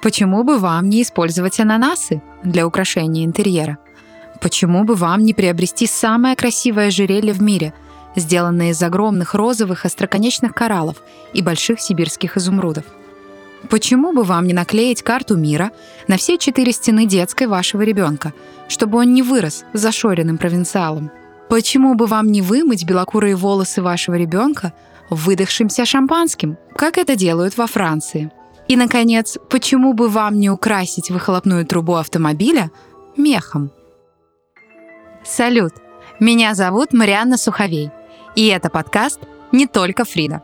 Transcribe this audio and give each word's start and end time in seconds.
Почему 0.00 0.44
бы 0.44 0.58
вам 0.58 0.88
не 0.88 1.02
использовать 1.02 1.58
ананасы 1.58 2.22
для 2.44 2.66
украшения 2.66 3.24
интерьера? 3.24 3.78
Почему 4.40 4.84
бы 4.84 4.94
вам 4.94 5.24
не 5.24 5.34
приобрести 5.34 5.86
самое 5.86 6.36
красивое 6.36 6.88
ожерелье 6.88 7.32
в 7.32 7.42
мире, 7.42 7.74
сделанное 8.14 8.70
из 8.70 8.80
огромных 8.80 9.34
розовых 9.34 9.84
остроконечных 9.84 10.54
кораллов 10.54 11.02
и 11.32 11.42
больших 11.42 11.80
сибирских 11.80 12.36
изумрудов? 12.36 12.84
Почему 13.68 14.12
бы 14.12 14.22
вам 14.22 14.46
не 14.46 14.54
наклеить 14.54 15.02
карту 15.02 15.36
мира 15.36 15.72
на 16.06 16.16
все 16.16 16.38
четыре 16.38 16.70
стены 16.70 17.06
детской 17.06 17.48
вашего 17.48 17.82
ребенка, 17.82 18.32
чтобы 18.68 18.98
он 18.98 19.12
не 19.12 19.22
вырос 19.22 19.64
зашоренным 19.72 20.38
провинциалом? 20.38 21.10
Почему 21.48 21.94
бы 21.94 22.06
вам 22.06 22.30
не 22.30 22.40
вымыть 22.40 22.84
белокурые 22.84 23.34
волосы 23.34 23.82
вашего 23.82 24.14
ребенка 24.14 24.72
выдохшимся 25.10 25.84
шампанским, 25.84 26.56
как 26.76 26.98
это 26.98 27.16
делают 27.16 27.56
во 27.56 27.66
Франции? 27.66 28.30
И, 28.68 28.76
наконец, 28.76 29.38
почему 29.48 29.94
бы 29.94 30.08
вам 30.08 30.38
не 30.38 30.50
украсить 30.50 31.10
выхлопную 31.10 31.66
трубу 31.66 31.94
автомобиля 31.94 32.70
мехом? 33.16 33.70
Салют! 35.24 35.72
Меня 36.20 36.54
зовут 36.54 36.92
Марианна 36.92 37.38
Суховей, 37.38 37.90
и 38.36 38.46
это 38.48 38.68
подкаст 38.68 39.20
«Не 39.52 39.66
только 39.66 40.04
Фрида». 40.04 40.42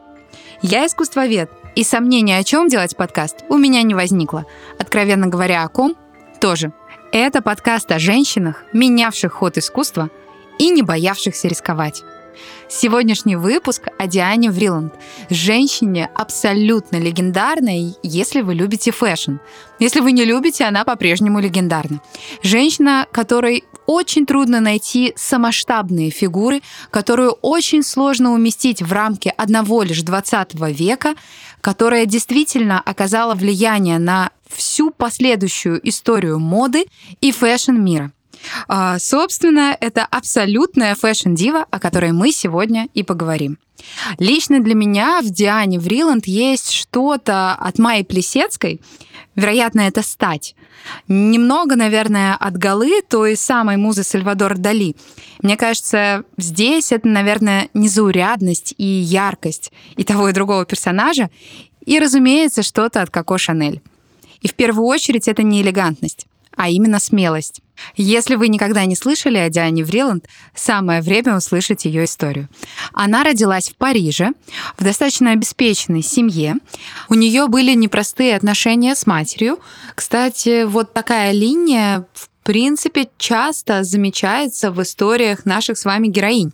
Я 0.63 0.87
искусствовед, 0.87 1.51
и 1.75 1.83
сомнения, 1.83 2.39
о 2.39 2.45
чем 2.45 2.69
делать 2.69 2.97
подкаст, 2.97 3.45
у 3.49 3.59
меня 3.59 3.83
не 3.83 3.95
возникло. 3.95 4.47
Откровенно 4.79 5.27
говоря, 5.27 5.65
о 5.65 5.69
ком– 5.69 5.97
тоже. 6.41 6.73
Это 7.13 7.43
подкаст 7.43 7.91
о 7.91 7.99
женщинах, 7.99 8.63
менявших 8.73 9.33
ход 9.33 9.59
искусства 9.59 10.11
и 10.59 10.71
не 10.71 10.83
боявшихся 10.83 11.49
рисковать. 11.49 12.03
Сегодняшний 12.69 13.37
выпуск 13.37 13.89
о 13.99 14.07
Диане 14.07 14.51
Вриланд, 14.51 14.95
женщине 15.29 16.11
абсолютно 16.15 16.97
легендарной, 16.97 17.95
если 18.03 18.41
вы 18.41 18.55
любите 18.55 18.91
fashion. 18.91 19.37
Если 19.79 20.01
вы 20.01 20.13
не 20.13 20.25
любите, 20.25 20.65
она 20.65 20.85
по-прежнему 20.85 21.41
легендарна. 21.41 22.01
Женщина, 22.43 23.07
которой 23.13 23.65
очень 23.87 24.25
трудно 24.25 24.61
найти 24.61 25.13
сомасштабные 25.15 26.11
фигуры, 26.11 26.63
которую 26.91 27.33
очень 27.43 27.83
сложно 27.83 28.33
уместить 28.33 28.81
в 28.81 28.91
рамки 28.93 29.33
одного 29.37 29.83
лишь 29.83 30.03
20 30.03 30.55
века, 30.55 31.15
которая 31.61 32.07
действительно 32.07 32.81
оказала 32.81 33.35
влияние 33.35 33.99
на 33.99 34.31
всю 34.49 34.91
последующую 34.91 35.87
историю 35.87 36.39
моды 36.39 36.87
и 37.21 37.31
фэшн 37.31 37.73
мира. 37.73 38.13
А, 38.69 38.99
собственно, 38.99 39.77
это 39.81 40.05
абсолютная 40.05 40.95
фэшн-дива, 40.95 41.67
о 41.71 41.79
которой 41.79 42.13
мы 42.13 42.33
сегодня 42.33 42.89
и 42.95 43.03
поговорим. 43.03 43.59
Лично 44.19 44.61
для 44.61 44.75
меня 44.75 45.21
в 45.21 45.31
Диане 45.31 45.79
Вриланд 45.79 46.27
есть 46.27 46.71
что-то 46.71 47.55
от 47.55 47.79
Майи 47.79 48.03
Плесецкой, 48.03 48.81
вероятно, 49.35 49.83
это 49.83 50.03
стать. 50.03 50.55
Немного, 51.09 51.77
наверное, 51.77 52.35
от 52.35 52.57
Галы, 52.57 53.01
той 53.09 53.37
самой 53.37 53.77
музы 53.77 54.03
Сальвадор 54.03 54.59
Дали. 54.59 54.97
Мне 55.43 55.57
кажется, 55.57 56.25
здесь 56.37 56.93
это, 56.93 57.09
наверное, 57.09 57.69
незаурядность 57.75 58.75
и 58.77 58.85
яркость 58.85 59.73
и 59.97 60.05
того, 60.05 60.29
и 60.29 60.33
другого 60.33 60.65
персонажа, 60.67 61.31
и, 61.85 61.99
разумеется, 61.99 62.63
что-то 62.63 63.03
от 63.03 63.11
Коко 63.11 63.39
Шанель. 63.39 63.83
И 64.41 64.49
в 64.49 64.55
первую 64.55 64.87
очередь 64.87 65.29
это 65.29 65.43
не 65.43 65.63
элегантность, 65.63 66.27
а 66.57 66.69
именно 66.69 66.99
смелость. 66.99 67.61
Если 67.97 68.37
вы 68.37 68.49
никогда 68.49 68.85
не 68.85 68.97
слышали 68.97 69.39
о 69.39 69.49
Диане 69.49 69.85
Вриланд, 69.85 70.27
самое 70.55 71.01
время 71.01 71.37
услышать 71.37 71.85
ее 71.85 72.05
историю. 72.05 72.49
Она 72.93 73.25
родилась 73.25 73.71
в 73.71 73.77
Париже, 73.77 74.31
в 74.79 74.85
достаточно 74.85 75.33
обеспеченной 75.33 76.03
семье. 76.03 76.57
У 77.09 77.15
нее 77.15 77.49
были 77.49 77.75
непростые 77.75 78.37
отношения 78.37 78.95
с 78.95 79.07
матерью. 79.07 79.59
Кстати, 79.95 80.65
вот 80.65 80.93
такая 80.93 81.33
линия, 81.33 82.07
в 82.15 82.29
принципе, 82.45 83.09
часто 83.19 83.85
замечается 83.85 84.71
в 84.71 84.81
историях 84.83 85.45
наших 85.45 85.79
с 85.79 85.85
вами 85.85 86.09
героинь. 86.09 86.53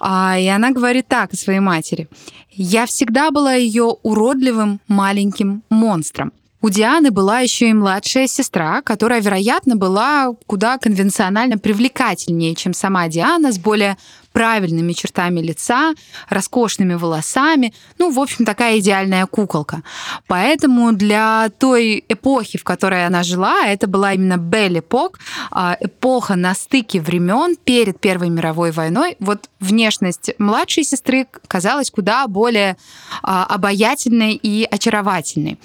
А, 0.00 0.38
и 0.38 0.46
она 0.46 0.70
говорит 0.70 1.08
так 1.08 1.32
о 1.32 1.36
своей 1.36 1.60
матери. 1.60 2.08
«Я 2.50 2.86
всегда 2.86 3.30
была 3.30 3.54
ее 3.54 3.96
уродливым 4.02 4.80
маленьким 4.88 5.62
монстром. 5.68 6.32
У 6.66 6.68
Дианы 6.68 7.12
была 7.12 7.38
еще 7.38 7.70
и 7.70 7.72
младшая 7.72 8.26
сестра, 8.26 8.82
которая, 8.82 9.20
вероятно, 9.20 9.76
была 9.76 10.34
куда 10.46 10.78
конвенционально 10.78 11.58
привлекательнее, 11.58 12.56
чем 12.56 12.74
сама 12.74 13.06
Диана, 13.06 13.52
с 13.52 13.58
более 13.60 13.96
правильными 14.36 14.92
чертами 14.92 15.40
лица, 15.40 15.94
роскошными 16.28 16.92
волосами. 16.92 17.72
Ну, 17.96 18.10
в 18.10 18.20
общем, 18.20 18.44
такая 18.44 18.80
идеальная 18.80 19.24
куколка. 19.24 19.82
Поэтому 20.26 20.92
для 20.92 21.48
той 21.58 22.04
эпохи, 22.06 22.58
в 22.58 22.62
которой 22.62 23.06
она 23.06 23.22
жила, 23.22 23.64
это 23.64 23.86
была 23.86 24.12
именно 24.12 24.36
Бель-эпок, 24.36 25.20
а, 25.50 25.78
эпоха 25.80 26.36
на 26.36 26.54
стыке 26.54 27.00
времен 27.00 27.56
перед 27.56 27.98
Первой 27.98 28.28
мировой 28.28 28.72
войной. 28.72 29.16
Вот 29.20 29.48
внешность 29.58 30.32
младшей 30.38 30.84
сестры 30.84 31.26
казалась 31.48 31.90
куда 31.90 32.26
более 32.26 32.76
а, 33.22 33.46
обаятельной 33.46 34.34
и 34.34 34.68
очаровательной. 34.70 35.58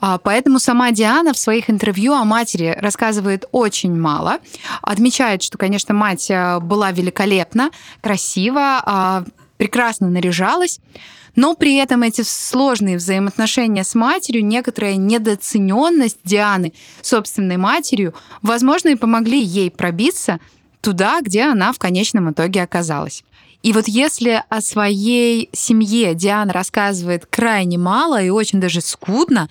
А, 0.00 0.18
поэтому 0.18 0.58
сама 0.58 0.90
Диана 0.90 1.32
в 1.32 1.38
своих 1.38 1.70
интервью 1.70 2.14
о 2.14 2.24
матери 2.24 2.76
рассказывает 2.80 3.44
очень 3.52 3.96
мало. 3.96 4.38
Отмечает, 4.82 5.44
что, 5.44 5.56
конечно, 5.56 5.94
мать 5.94 6.32
была 6.62 6.90
великолепна, 6.90 7.70
красиво, 8.08 8.82
а, 8.86 9.24
прекрасно 9.58 10.08
наряжалась, 10.08 10.80
но 11.36 11.54
при 11.54 11.76
этом 11.76 12.02
эти 12.02 12.22
сложные 12.22 12.96
взаимоотношения 12.96 13.84
с 13.84 13.94
матерью, 13.94 14.46
некоторая 14.46 14.96
недооцененность 14.96 16.20
Дианы 16.24 16.72
собственной 17.02 17.58
матерью, 17.58 18.14
возможно, 18.40 18.88
и 18.88 18.94
помогли 18.94 19.38
ей 19.38 19.70
пробиться 19.70 20.40
туда, 20.80 21.20
где 21.20 21.42
она 21.42 21.74
в 21.74 21.78
конечном 21.78 22.30
итоге 22.30 22.62
оказалась. 22.62 23.24
И 23.62 23.74
вот 23.74 23.88
если 23.88 24.42
о 24.48 24.62
своей 24.62 25.50
семье 25.52 26.14
Диана 26.14 26.54
рассказывает 26.54 27.26
крайне 27.26 27.76
мало 27.76 28.22
и 28.22 28.30
очень 28.30 28.58
даже 28.58 28.80
скудно, 28.80 29.50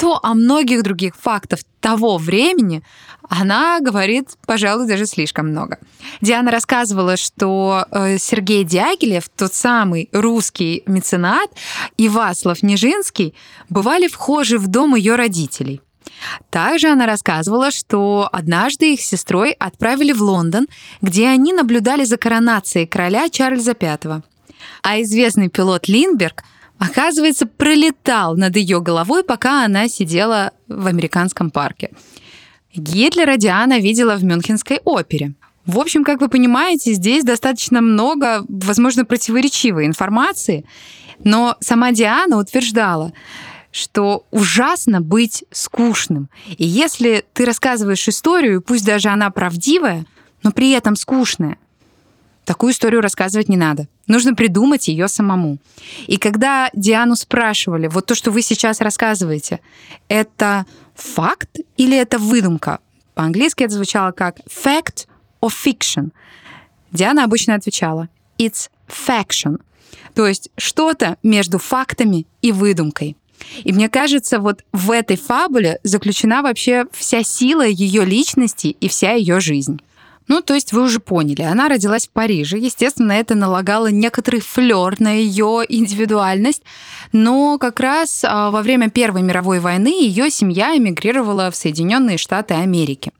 то 0.00 0.18
о 0.22 0.32
многих 0.32 0.82
других 0.82 1.14
фактах 1.14 1.60
того 1.80 2.16
времени 2.16 2.82
она 3.28 3.80
говорит, 3.80 4.30
пожалуй, 4.46 4.88
даже 4.88 5.04
слишком 5.04 5.50
много. 5.50 5.78
Диана 6.22 6.50
рассказывала, 6.50 7.18
что 7.18 7.84
э, 7.90 8.16
Сергей 8.16 8.64
Дягилев, 8.64 9.28
тот 9.28 9.52
самый 9.52 10.08
русский 10.12 10.82
меценат, 10.86 11.50
и 11.98 12.08
Васлов 12.08 12.62
Нежинский 12.62 13.34
бывали 13.68 14.08
вхожи 14.08 14.58
в 14.58 14.68
дом 14.68 14.94
ее 14.94 15.16
родителей. 15.16 15.82
Также 16.48 16.88
она 16.88 17.04
рассказывала, 17.04 17.70
что 17.70 18.28
однажды 18.32 18.94
их 18.94 19.02
сестрой 19.02 19.52
отправили 19.52 20.12
в 20.12 20.22
Лондон, 20.22 20.66
где 21.02 21.28
они 21.28 21.52
наблюдали 21.52 22.04
за 22.04 22.16
коронацией 22.16 22.86
короля 22.86 23.28
Чарльза 23.28 23.76
V. 23.78 24.22
А 24.82 25.02
известный 25.02 25.50
пилот 25.50 25.88
Линдберг– 25.88 26.42
оказывается, 26.80 27.46
пролетал 27.46 28.36
над 28.36 28.56
ее 28.56 28.80
головой, 28.80 29.22
пока 29.22 29.64
она 29.64 29.86
сидела 29.86 30.52
в 30.66 30.86
американском 30.86 31.50
парке. 31.50 31.90
Гитлера 32.74 33.36
Диана 33.36 33.78
видела 33.78 34.16
в 34.16 34.24
Мюнхенской 34.24 34.80
опере. 34.84 35.34
В 35.66 35.78
общем, 35.78 36.04
как 36.04 36.20
вы 36.20 36.28
понимаете, 36.28 36.94
здесь 36.94 37.22
достаточно 37.22 37.82
много, 37.82 38.44
возможно, 38.48 39.04
противоречивой 39.04 39.86
информации, 39.86 40.64
но 41.22 41.56
сама 41.60 41.92
Диана 41.92 42.38
утверждала, 42.38 43.12
что 43.70 44.24
ужасно 44.30 45.02
быть 45.02 45.44
скучным. 45.50 46.30
И 46.56 46.66
если 46.66 47.24
ты 47.34 47.44
рассказываешь 47.44 48.08
историю, 48.08 48.62
пусть 48.62 48.86
даже 48.86 49.10
она 49.10 49.30
правдивая, 49.30 50.06
но 50.42 50.50
при 50.50 50.70
этом 50.70 50.96
скучная, 50.96 51.58
Такую 52.50 52.72
историю 52.72 53.00
рассказывать 53.00 53.48
не 53.48 53.56
надо. 53.56 53.86
Нужно 54.08 54.34
придумать 54.34 54.88
ее 54.88 55.06
самому. 55.06 55.58
И 56.08 56.16
когда 56.16 56.68
Диану 56.72 57.14
спрашивали, 57.14 57.86
вот 57.86 58.06
то, 58.06 58.16
что 58.16 58.32
вы 58.32 58.42
сейчас 58.42 58.80
рассказываете, 58.80 59.60
это 60.08 60.66
факт 60.96 61.60
или 61.76 61.96
это 61.96 62.18
выдумка? 62.18 62.80
По-английски 63.14 63.62
это 63.62 63.74
звучало 63.74 64.10
как 64.10 64.40
fact 64.48 65.06
or 65.40 65.52
fiction. 65.64 66.10
Диана 66.90 67.22
обычно 67.22 67.54
отвечала 67.54 68.08
it's 68.36 68.68
faction. 68.88 69.60
То 70.16 70.26
есть 70.26 70.50
что-то 70.56 71.18
между 71.22 71.58
фактами 71.58 72.26
и 72.42 72.50
выдумкой. 72.50 73.16
И 73.62 73.72
мне 73.72 73.88
кажется, 73.88 74.40
вот 74.40 74.64
в 74.72 74.90
этой 74.90 75.16
фабуле 75.16 75.78
заключена 75.84 76.42
вообще 76.42 76.86
вся 76.90 77.22
сила 77.22 77.64
ее 77.64 78.04
личности 78.04 78.76
и 78.80 78.88
вся 78.88 79.12
ее 79.12 79.38
жизнь. 79.38 79.80
Ну, 80.30 80.42
то 80.42 80.54
есть 80.54 80.72
вы 80.72 80.82
уже 80.82 81.00
поняли, 81.00 81.42
она 81.42 81.68
родилась 81.68 82.06
в 82.06 82.10
Париже. 82.10 82.56
Естественно, 82.56 83.10
это 83.10 83.34
налагало 83.34 83.88
некоторый 83.90 84.40
флер 84.40 84.94
на 85.00 85.10
ее 85.10 85.64
индивидуальность. 85.68 86.62
Но 87.10 87.58
как 87.58 87.80
раз 87.80 88.24
а, 88.24 88.52
во 88.52 88.62
время 88.62 88.90
Первой 88.90 89.22
мировой 89.22 89.58
войны 89.58 89.88
ее 89.88 90.30
семья 90.30 90.76
эмигрировала 90.76 91.50
в 91.50 91.56
Соединенные 91.56 92.16
Штаты 92.16 92.54
Америки. 92.54 93.10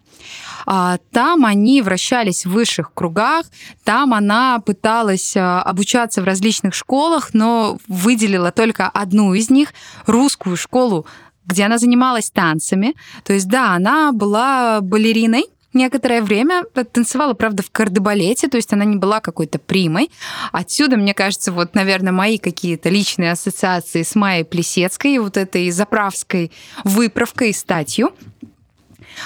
А, 0.67 0.99
там 1.11 1.45
они 1.47 1.83
вращались 1.83 2.47
в 2.47 2.53
высших 2.53 2.95
кругах, 2.95 3.47
там 3.83 4.15
она 4.15 4.61
пыталась 4.65 5.37
а, 5.37 5.63
обучаться 5.63 6.23
в 6.23 6.27
различных 6.27 6.75
школах, 6.75 7.31
но 7.33 7.79
выделила 7.89 8.53
только 8.53 8.89
одну 8.89 9.35
из 9.35 9.51
них, 9.51 9.75
русскую 10.07 10.57
школу 10.57 11.07
где 11.47 11.65
она 11.65 11.79
занималась 11.79 12.31
танцами. 12.31 12.95
То 13.25 13.33
есть, 13.33 13.49
да, 13.49 13.75
она 13.75 14.13
была 14.13 14.81
балериной, 14.83 15.47
некоторое 15.73 16.23
время 16.23 16.65
танцевала, 16.93 17.35
правда, 17.35 17.63
в 17.63 17.71
кардебалете, 17.71 18.49
то 18.49 18.57
есть 18.57 18.73
она 18.73 18.85
не 18.85 18.97
была 18.97 19.21
какой-то 19.21 19.59
примой. 19.59 20.11
Отсюда, 20.53 20.97
мне 20.97 21.15
кажется, 21.15 21.53
вот, 21.53 21.75
наверное, 21.75 22.13
мои 22.13 22.39
какие-то 22.39 22.89
личные 22.89 23.33
ассоциации 23.33 24.03
с 24.03 24.15
Майей 24.15 24.45
Плесецкой, 24.45 25.19
вот 25.19 25.37
этой 25.37 25.71
заправской 25.71 26.53
выправкой 26.85 27.51
и 27.51 27.53
статью. 27.53 28.13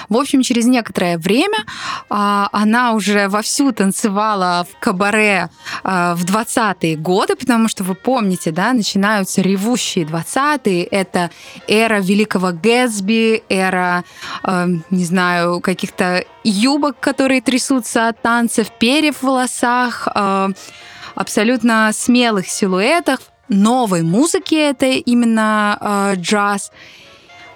В 0.09 0.17
общем, 0.17 0.41
через 0.41 0.65
некоторое 0.65 1.17
время 1.17 1.57
а, 2.09 2.49
она 2.51 2.93
уже 2.93 3.27
вовсю 3.27 3.71
танцевала 3.71 4.65
в 4.71 4.79
кабаре 4.79 5.49
а, 5.83 6.15
в 6.15 6.25
20-е 6.25 6.95
годы, 6.97 7.35
потому 7.35 7.67
что 7.67 7.83
вы 7.83 7.95
помните, 7.95 8.51
да, 8.51 8.73
начинаются 8.73 9.41
ревущие 9.41 10.05
20-е. 10.05 10.83
Это 10.83 11.31
эра 11.67 11.99
Великого 11.99 12.51
Гэтсби, 12.51 13.43
эра, 13.49 14.03
а, 14.43 14.67
не 14.89 15.05
знаю, 15.05 15.61
каких-то 15.61 16.25
юбок, 16.43 16.99
которые 16.99 17.41
трясутся 17.41 18.09
от 18.09 18.21
танцев, 18.21 18.71
перьев 18.79 19.17
в 19.17 19.23
волосах, 19.23 20.07
а, 20.13 20.49
абсолютно 21.15 21.91
смелых 21.93 22.47
силуэтов, 22.47 23.19
новой 23.49 24.01
музыки, 24.01 24.55
это 24.55 24.85
именно 24.85 25.77
э, 25.79 26.15
джаз. 26.17 26.71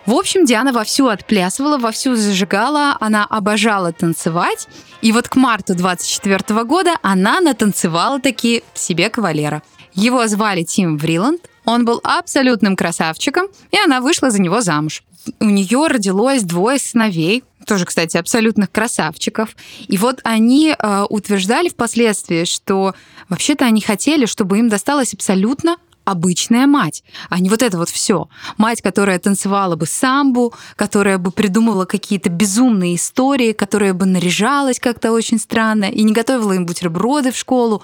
В 0.09 0.15
общем, 0.15 0.43
Диана 0.43 0.73
вовсю 0.73 1.07
отплясывала, 1.07 1.77
вовсю 1.77 2.15
зажигала, 2.15 2.97
она 2.99 3.25
обожала 3.25 3.93
танцевать. 3.93 4.67
И 5.03 5.11
вот 5.11 5.27
к 5.29 5.35
марту 5.35 5.75
24 5.75 6.63
года 6.63 6.95
она 7.03 7.39
натанцевала 7.39 8.19
таки 8.19 8.63
себе 8.73 9.11
кавалера. 9.11 9.61
Его 9.93 10.25
звали 10.25 10.63
Тим 10.63 10.97
Вриланд, 10.97 11.47
он 11.63 11.85
был 11.85 12.01
абсолютным 12.03 12.75
красавчиком, 12.75 13.49
и 13.69 13.77
она 13.77 14.01
вышла 14.01 14.31
за 14.31 14.41
него 14.41 14.61
замуж. 14.61 15.03
У 15.39 15.45
нее 15.45 15.85
родилось 15.85 16.41
двое 16.41 16.79
сыновей, 16.79 17.43
тоже, 17.67 17.85
кстати, 17.85 18.17
абсолютных 18.17 18.71
красавчиков. 18.71 19.55
И 19.87 19.95
вот 19.99 20.21
они 20.23 20.73
э, 20.75 21.05
утверждали 21.07 21.69
впоследствии, 21.69 22.45
что 22.45 22.95
вообще-то 23.29 23.65
они 23.65 23.79
хотели, 23.79 24.25
чтобы 24.25 24.57
им 24.57 24.69
досталось 24.69 25.13
абсолютно 25.13 25.77
обычная 26.11 26.67
мать, 26.67 27.03
а 27.29 27.39
не 27.39 27.49
вот 27.49 27.61
это 27.61 27.77
вот 27.77 27.89
все. 27.89 28.27
Мать, 28.57 28.81
которая 28.81 29.19
танцевала 29.19 29.75
бы 29.75 29.85
самбу, 29.85 30.53
которая 30.75 31.17
бы 31.17 31.31
придумывала 31.31 31.85
какие-то 31.85 32.29
безумные 32.29 32.95
истории, 32.95 33.53
которая 33.53 33.93
бы 33.93 34.05
наряжалась 34.05 34.79
как-то 34.79 35.11
очень 35.11 35.39
странно 35.39 35.85
и 35.85 36.03
не 36.03 36.13
готовила 36.13 36.53
им 36.53 36.65
бутерброды 36.65 37.31
в 37.31 37.37
школу. 37.37 37.83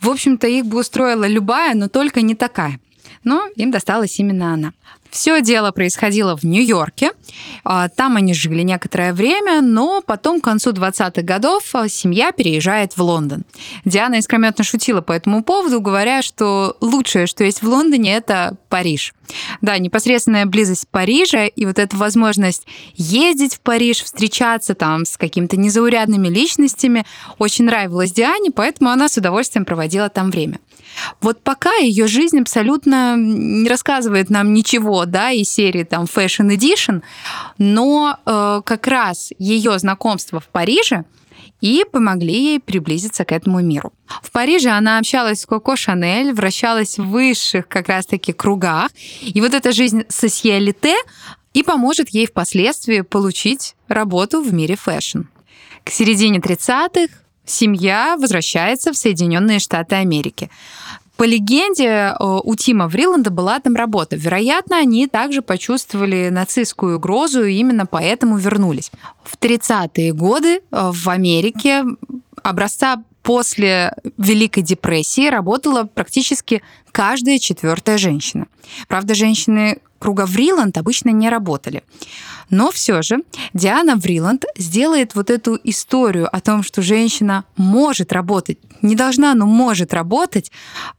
В 0.00 0.10
общем-то, 0.10 0.46
их 0.46 0.66
бы 0.66 0.80
устроила 0.80 1.26
любая, 1.26 1.74
но 1.74 1.88
только 1.88 2.22
не 2.22 2.34
такая. 2.34 2.80
Но 3.24 3.48
им 3.56 3.70
досталась 3.70 4.18
именно 4.18 4.52
она. 4.54 4.72
Все 5.16 5.40
дело 5.40 5.70
происходило 5.70 6.36
в 6.36 6.44
Нью-Йорке. 6.44 7.12
А, 7.64 7.88
там 7.88 8.18
они 8.18 8.34
жили 8.34 8.60
некоторое 8.60 9.14
время, 9.14 9.62
но 9.62 10.02
потом 10.02 10.42
к 10.42 10.44
концу 10.44 10.72
20-х 10.72 11.22
годов 11.22 11.74
а, 11.74 11.88
семья 11.88 12.32
переезжает 12.32 12.98
в 12.98 13.00
Лондон. 13.00 13.44
Диана 13.86 14.16
искрометно 14.16 14.62
шутила 14.62 15.00
по 15.00 15.12
этому 15.12 15.42
поводу, 15.42 15.80
говоря, 15.80 16.20
что 16.20 16.76
лучшее, 16.82 17.26
что 17.26 17.44
есть 17.44 17.62
в 17.62 17.66
Лондоне, 17.66 18.14
это 18.14 18.58
Париж. 18.68 19.14
Да, 19.62 19.78
непосредственная 19.78 20.44
близость 20.44 20.86
Парижа 20.90 21.46
и 21.46 21.64
вот 21.64 21.78
эта 21.78 21.96
возможность 21.96 22.66
ездить 22.94 23.54
в 23.54 23.60
Париж, 23.60 24.02
встречаться 24.02 24.74
там 24.74 25.06
с 25.06 25.16
какими-то 25.16 25.56
незаурядными 25.56 26.28
личностями 26.28 27.06
очень 27.38 27.64
нравилась 27.64 28.12
Диане, 28.12 28.50
поэтому 28.50 28.90
она 28.90 29.08
с 29.08 29.16
удовольствием 29.16 29.64
проводила 29.64 30.10
там 30.10 30.30
время. 30.30 30.58
Вот 31.20 31.42
пока 31.42 31.74
ее 31.76 32.06
жизнь 32.06 32.40
абсолютно 32.40 33.16
не 33.16 33.68
рассказывает 33.68 34.30
нам 34.30 34.52
ничего, 34.52 35.04
да, 35.04 35.30
из 35.30 35.48
серии 35.48 35.84
там 35.84 36.04
Fashion 36.04 36.54
Edition, 36.56 37.02
но 37.58 38.18
э, 38.24 38.62
как 38.64 38.86
раз 38.86 39.30
ее 39.38 39.78
знакомство 39.78 40.40
в 40.40 40.48
Париже 40.48 41.04
и 41.60 41.84
помогли 41.90 42.34
ей 42.34 42.60
приблизиться 42.60 43.24
к 43.24 43.32
этому 43.32 43.60
миру. 43.60 43.92
В 44.22 44.30
Париже 44.30 44.70
она 44.70 44.98
общалась 44.98 45.40
с 45.40 45.46
Коко 45.46 45.76
Шанель, 45.76 46.32
вращалась 46.32 46.98
в 46.98 47.08
высших 47.08 47.68
как 47.68 47.88
раз-таки 47.88 48.32
кругах, 48.32 48.90
и 49.22 49.40
вот 49.40 49.54
эта 49.54 49.72
жизнь 49.72 50.04
socialite 50.08 50.94
и 51.54 51.62
поможет 51.62 52.10
ей 52.10 52.26
впоследствии 52.26 53.00
получить 53.00 53.74
работу 53.88 54.42
в 54.42 54.52
мире 54.52 54.76
fashion. 54.76 55.22
К 55.84 55.90
середине 55.90 56.38
30-х 56.38 57.14
семья 57.46 58.16
возвращается 58.18 58.92
в 58.92 58.96
Соединенные 58.96 59.58
Штаты 59.58 59.96
Америки. 59.96 60.50
По 61.16 61.24
легенде, 61.24 61.86
э, 61.86 62.14
у 62.20 62.54
Тима 62.56 62.88
Вриланда 62.88 63.30
была 63.30 63.58
там 63.58 63.74
работа. 63.74 64.16
Вероятно, 64.16 64.76
они 64.78 65.06
также 65.06 65.40
почувствовали 65.40 66.28
нацистскую 66.28 66.96
угрозу 66.96 67.44
и 67.44 67.54
именно 67.54 67.86
поэтому 67.86 68.36
вернулись. 68.36 68.90
В 69.24 69.38
30-е 69.38 70.12
годы 70.12 70.56
э, 70.56 70.60
в 70.70 71.08
Америке 71.08 71.84
образца 72.42 73.02
после 73.22 73.94
Великой 74.18 74.62
депрессии 74.62 75.28
работала 75.28 75.84
практически 75.84 76.62
каждая 76.92 77.38
четвертая 77.38 77.98
женщина. 77.98 78.46
Правда, 78.86 79.14
женщины 79.14 79.78
круга 79.98 80.26
Вриланд 80.26 80.76
обычно 80.76 81.10
не 81.10 81.30
работали. 81.30 81.82
Но 82.50 82.70
все 82.70 83.02
же 83.02 83.18
Диана 83.54 83.96
Вриланд 83.96 84.44
сделает 84.56 85.14
вот 85.14 85.30
эту 85.30 85.58
историю 85.64 86.34
о 86.34 86.40
том, 86.40 86.62
что 86.62 86.82
женщина 86.82 87.44
может 87.56 88.12
работать, 88.12 88.58
не 88.82 88.94
должна, 88.94 89.34
но 89.34 89.46
может 89.46 89.92
работать 89.94 90.52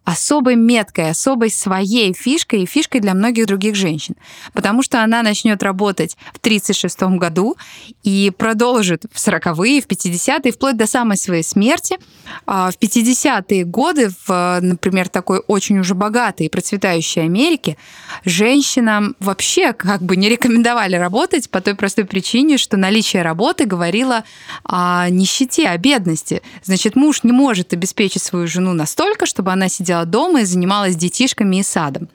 особой 0.03 0.55
меткой, 0.55 1.09
особой 1.09 1.49
своей 1.49 2.13
фишкой 2.13 2.63
и 2.63 2.65
фишкой 2.65 3.01
для 3.01 3.13
многих 3.13 3.45
других 3.45 3.75
женщин. 3.75 4.15
Потому 4.53 4.83
что 4.83 5.03
она 5.03 5.23
начнет 5.23 5.61
работать 5.63 6.17
в 6.33 6.37
1936 6.39 7.17
году 7.17 7.55
и 8.03 8.31
продолжит 8.37 9.05
в 9.11 9.17
40-е, 9.17 9.81
в 9.81 9.87
50-е, 9.87 10.51
вплоть 10.51 10.77
до 10.77 10.87
самой 10.87 11.17
своей 11.17 11.43
смерти. 11.43 11.97
А 12.45 12.71
в 12.71 12.77
50-е 12.77 13.63
годы, 13.63 14.09
в, 14.25 14.59
например, 14.61 15.07
такой 15.07 15.39
очень 15.47 15.79
уже 15.79 15.93
богатой 15.93 16.47
и 16.47 16.49
процветающей 16.49 17.23
Америке, 17.23 17.77
женщинам 18.25 19.15
вообще 19.19 19.73
как 19.73 20.01
бы 20.01 20.15
не 20.15 20.29
рекомендовали 20.29 20.95
работать 20.95 21.36
работать 21.37 21.49
по 21.49 21.61
той 21.61 21.75
простой 21.75 22.05
причине, 22.05 22.57
что 22.57 22.77
наличие 22.77 23.21
работы 23.21 23.65
говорило 23.65 24.23
о 24.63 25.09
нищете, 25.09 25.67
о 25.69 25.77
бедности. 25.77 26.41
Значит, 26.63 26.95
муж 26.95 27.23
не 27.23 27.31
может 27.31 27.73
обеспечить 27.73 28.23
свою 28.23 28.47
жену 28.47 28.73
настолько, 28.73 29.25
чтобы 29.25 29.51
она 29.51 29.69
сидела 29.69 30.05
дома 30.05 30.41
и 30.41 30.45
занималась 30.45 30.95
детишками 30.95 31.57
и 31.57 31.63
садом. 31.63 32.07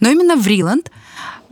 Но 0.00 0.10
именно 0.10 0.36
Вриланд 0.36 0.90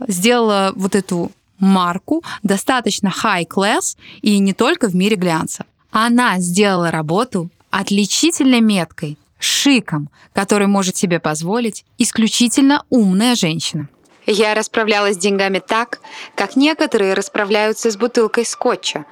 сделала 0.07 0.71
вот 0.75 0.95
эту 0.95 1.31
марку 1.59 2.23
достаточно 2.43 3.11
high 3.23 3.47
class 3.47 3.97
и 4.21 4.39
не 4.39 4.53
только 4.53 4.87
в 4.87 4.95
мире 4.95 5.15
глянца. 5.15 5.65
Она 5.91 6.39
сделала 6.39 6.91
работу 6.91 7.49
отличительной 7.71 8.61
меткой, 8.61 9.17
шиком, 9.39 10.09
который 10.33 10.67
может 10.67 10.97
себе 10.97 11.19
позволить 11.19 11.85
исключительно 11.97 12.83
умная 12.89 13.35
женщина. 13.35 13.87
Я 14.25 14.55
расправлялась 14.55 15.15
с 15.15 15.19
деньгами 15.19 15.59
так, 15.59 15.99
как 16.35 16.55
некоторые 16.55 17.13
расправляются 17.13 17.91
с 17.91 17.97
бутылкой 17.97 18.45
скотча. 18.45 19.05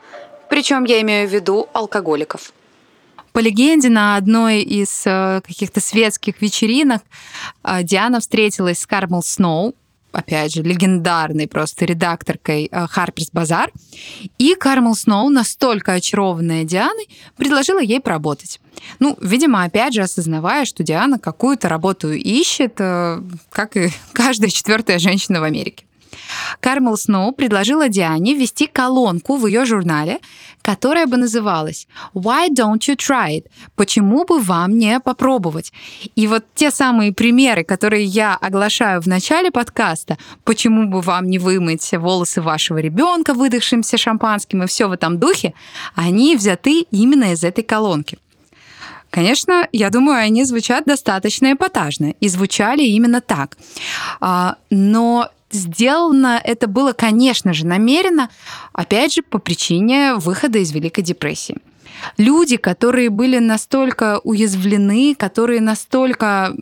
Причем 0.50 0.84
я 0.86 1.01
имею 1.01 1.27
в 1.27 1.32
виду 1.32 1.67
алкоголиков. 1.74 2.51
По 3.32 3.39
легенде, 3.39 3.89
на 3.89 4.15
одной 4.15 4.62
из 4.62 5.03
э, 5.05 5.41
каких-то 5.46 5.82
светских 5.82 6.39
вечеринок 6.41 7.01
э, 7.63 7.82
Диана 7.82 8.20
встретилась 8.20 8.79
с 8.79 8.86
Кармел 8.86 9.24
Сноу, 9.24 9.74
опять 10.13 10.53
же, 10.53 10.63
легендарной 10.63 11.48
просто 11.48 11.86
редакторкой 11.86 12.67
Harper's 12.67 13.29
э, 13.34 13.38
Bazaar. 13.38 13.70
И 14.38 14.55
Кармел 14.55 14.96
Сноу, 14.96 15.29
настолько 15.29 15.93
очарованная 15.93 16.63
Дианой, 16.63 17.10
предложила 17.36 17.82
ей 17.82 18.00
поработать. 18.00 18.62
Ну, 19.00 19.17
видимо, 19.22 19.63
опять 19.63 19.93
же, 19.93 20.01
осознавая, 20.01 20.65
что 20.65 20.84
Диана 20.84 21.20
какую-то 21.20 21.70
работу 21.70 22.12
ищет, 22.12 22.75
э, 22.79 23.22
как 23.51 23.75
и 23.75 23.89
каждая 24.13 24.50
четвертая 24.50 25.00
женщина 25.00 25.41
в 25.41 25.43
Америке. 25.43 25.86
Кармел 26.60 26.98
Сноу 26.98 27.32
предложила 27.32 27.89
Диане 27.89 28.34
ввести 28.34 28.67
колонку 28.67 29.38
в 29.38 29.48
ее 29.48 29.65
журнале, 29.65 30.20
которая 30.62 31.05
бы 31.08 31.17
называлась 31.17 31.88
«Why 32.13 32.50
don't 32.50 32.79
you 32.79 32.96
try 32.96 33.38
it?» 33.38 33.46
«Почему 33.75 34.25
бы 34.25 34.39
вам 34.39 34.77
не 34.77 35.00
попробовать?» 35.00 35.74
И 36.15 36.27
вот 36.27 36.46
те 36.55 36.72
самые 36.72 37.13
примеры, 37.13 37.63
которые 37.63 38.05
я 38.05 38.36
оглашаю 38.36 39.01
в 39.01 39.08
начале 39.08 39.51
подкаста, 39.51 40.17
«Почему 40.43 40.88
бы 40.88 41.01
вам 41.01 41.27
не 41.27 41.39
вымыть 41.39 41.91
волосы 41.91 42.41
вашего 42.41 42.77
ребенка, 42.77 43.34
выдохшимся 43.34 43.98
шампанским» 43.98 44.63
и 44.63 44.67
все 44.67 44.88
в 44.88 44.91
этом 44.91 45.20
духе, 45.20 45.53
они 45.96 46.36
взяты 46.36 46.86
именно 46.91 47.34
из 47.34 47.43
этой 47.43 47.63
колонки. 47.63 48.17
Конечно, 49.13 49.67
я 49.72 49.91
думаю, 49.91 50.17
они 50.17 50.43
звучат 50.43 50.86
достаточно 50.86 51.53
эпатажно 51.53 52.15
и 52.20 52.27
звучали 52.29 52.82
именно 52.82 53.22
так. 53.22 53.58
А, 54.20 54.55
но 54.72 55.29
сделано 55.54 56.40
это 56.44 56.68
было, 56.68 56.94
конечно 56.94 57.54
же, 57.54 57.66
намеренно, 57.66 58.30
опять 58.74 59.14
же, 59.14 59.22
по 59.22 59.40
причине 59.40 60.16
выхода 60.16 60.60
из 60.60 60.72
Великой 60.72 61.02
депрессии. 61.02 61.58
Люди, 62.18 62.58
которые 62.58 63.10
были 63.10 63.40
настолько 63.40 64.20
уязвлены, 64.24 65.16
которые 65.16 65.62
настолько 65.62 66.54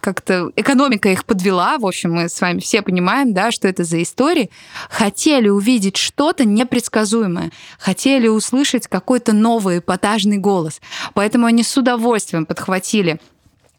как-то 0.00 0.50
экономика 0.56 1.08
их 1.10 1.24
подвела. 1.24 1.78
В 1.78 1.86
общем, 1.86 2.14
мы 2.14 2.28
с 2.28 2.40
вами 2.40 2.60
все 2.60 2.82
понимаем, 2.82 3.34
да, 3.34 3.50
что 3.50 3.68
это 3.68 3.84
за 3.84 4.02
истории. 4.02 4.50
Хотели 4.88 5.48
увидеть 5.48 5.96
что-то 5.96 6.44
непредсказуемое. 6.44 7.50
Хотели 7.78 8.28
услышать 8.28 8.86
какой-то 8.86 9.32
новый 9.32 9.78
эпатажный 9.78 10.38
голос. 10.38 10.80
Поэтому 11.14 11.46
они 11.46 11.62
с 11.62 11.76
удовольствием 11.76 12.46
подхватили 12.46 13.20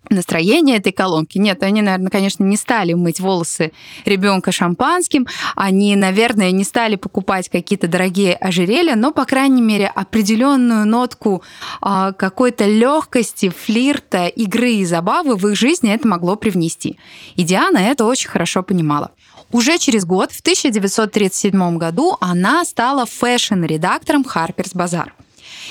настроение 0.10 0.78
этой 0.78 0.92
колонки. 0.92 1.38
Нет, 1.38 1.64
они, 1.64 1.82
наверное, 1.82 2.10
конечно, 2.10 2.44
не 2.44 2.58
стали 2.58 2.94
мыть 2.94 3.20
волосы 3.20 3.72
ребенка 4.06 4.52
шампанским, 4.52 5.28
они, 5.56 5.96
наверное, 5.96 6.52
не 6.52 6.64
стали 6.64 6.96
покупать 6.96 7.50
какие-то 7.50 7.88
дорогие 7.88 8.36
ожерелья, 8.36 8.96
но, 8.96 9.12
по 9.12 9.26
крайней 9.26 9.62
мере, 9.62 9.88
определенную 9.88 10.86
нотку 10.86 11.44
э, 11.82 12.14
какой-то 12.18 12.66
легкости, 12.66 13.50
флирта, 13.50 14.28
игры 14.28 14.74
и 14.74 14.86
забавы 14.86 15.36
в 15.36 15.48
их 15.48 15.56
жизни 15.56 15.92
это 15.92 16.08
могло 16.08 16.36
привнести. 16.36 16.98
И 17.36 17.44
Диана 17.44 17.78
это 17.78 18.06
очень 18.06 18.30
хорошо 18.30 18.64
понимала. 18.64 19.12
Уже 19.52 19.80
через 19.80 20.06
год, 20.06 20.32
в 20.32 20.42
1937 20.42 21.78
году, 21.78 22.18
она 22.22 22.64
стала 22.66 23.06
фэшн-редактором 23.06 24.24
Harper's 24.24 24.76
Bazaar. 24.76 25.10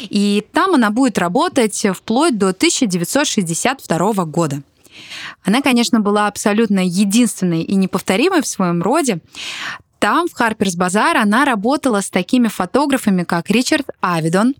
И 0.00 0.44
там 0.52 0.74
она 0.74 0.90
будет 0.90 1.18
работать 1.18 1.86
вплоть 1.94 2.38
до 2.38 2.48
1962 2.48 4.24
года. 4.24 4.62
Она, 5.44 5.62
конечно, 5.62 6.00
была 6.00 6.26
абсолютно 6.26 6.80
единственной 6.80 7.62
и 7.62 7.74
неповторимой 7.74 8.42
в 8.42 8.46
своем 8.46 8.82
роде. 8.82 9.20
Там, 9.98 10.28
в 10.28 10.32
Харперс 10.32 10.76
Базар, 10.76 11.16
она 11.16 11.44
работала 11.44 12.00
с 12.00 12.10
такими 12.10 12.46
фотографами, 12.46 13.24
как 13.24 13.50
Ричард 13.50 13.88
Авидон, 14.00 14.54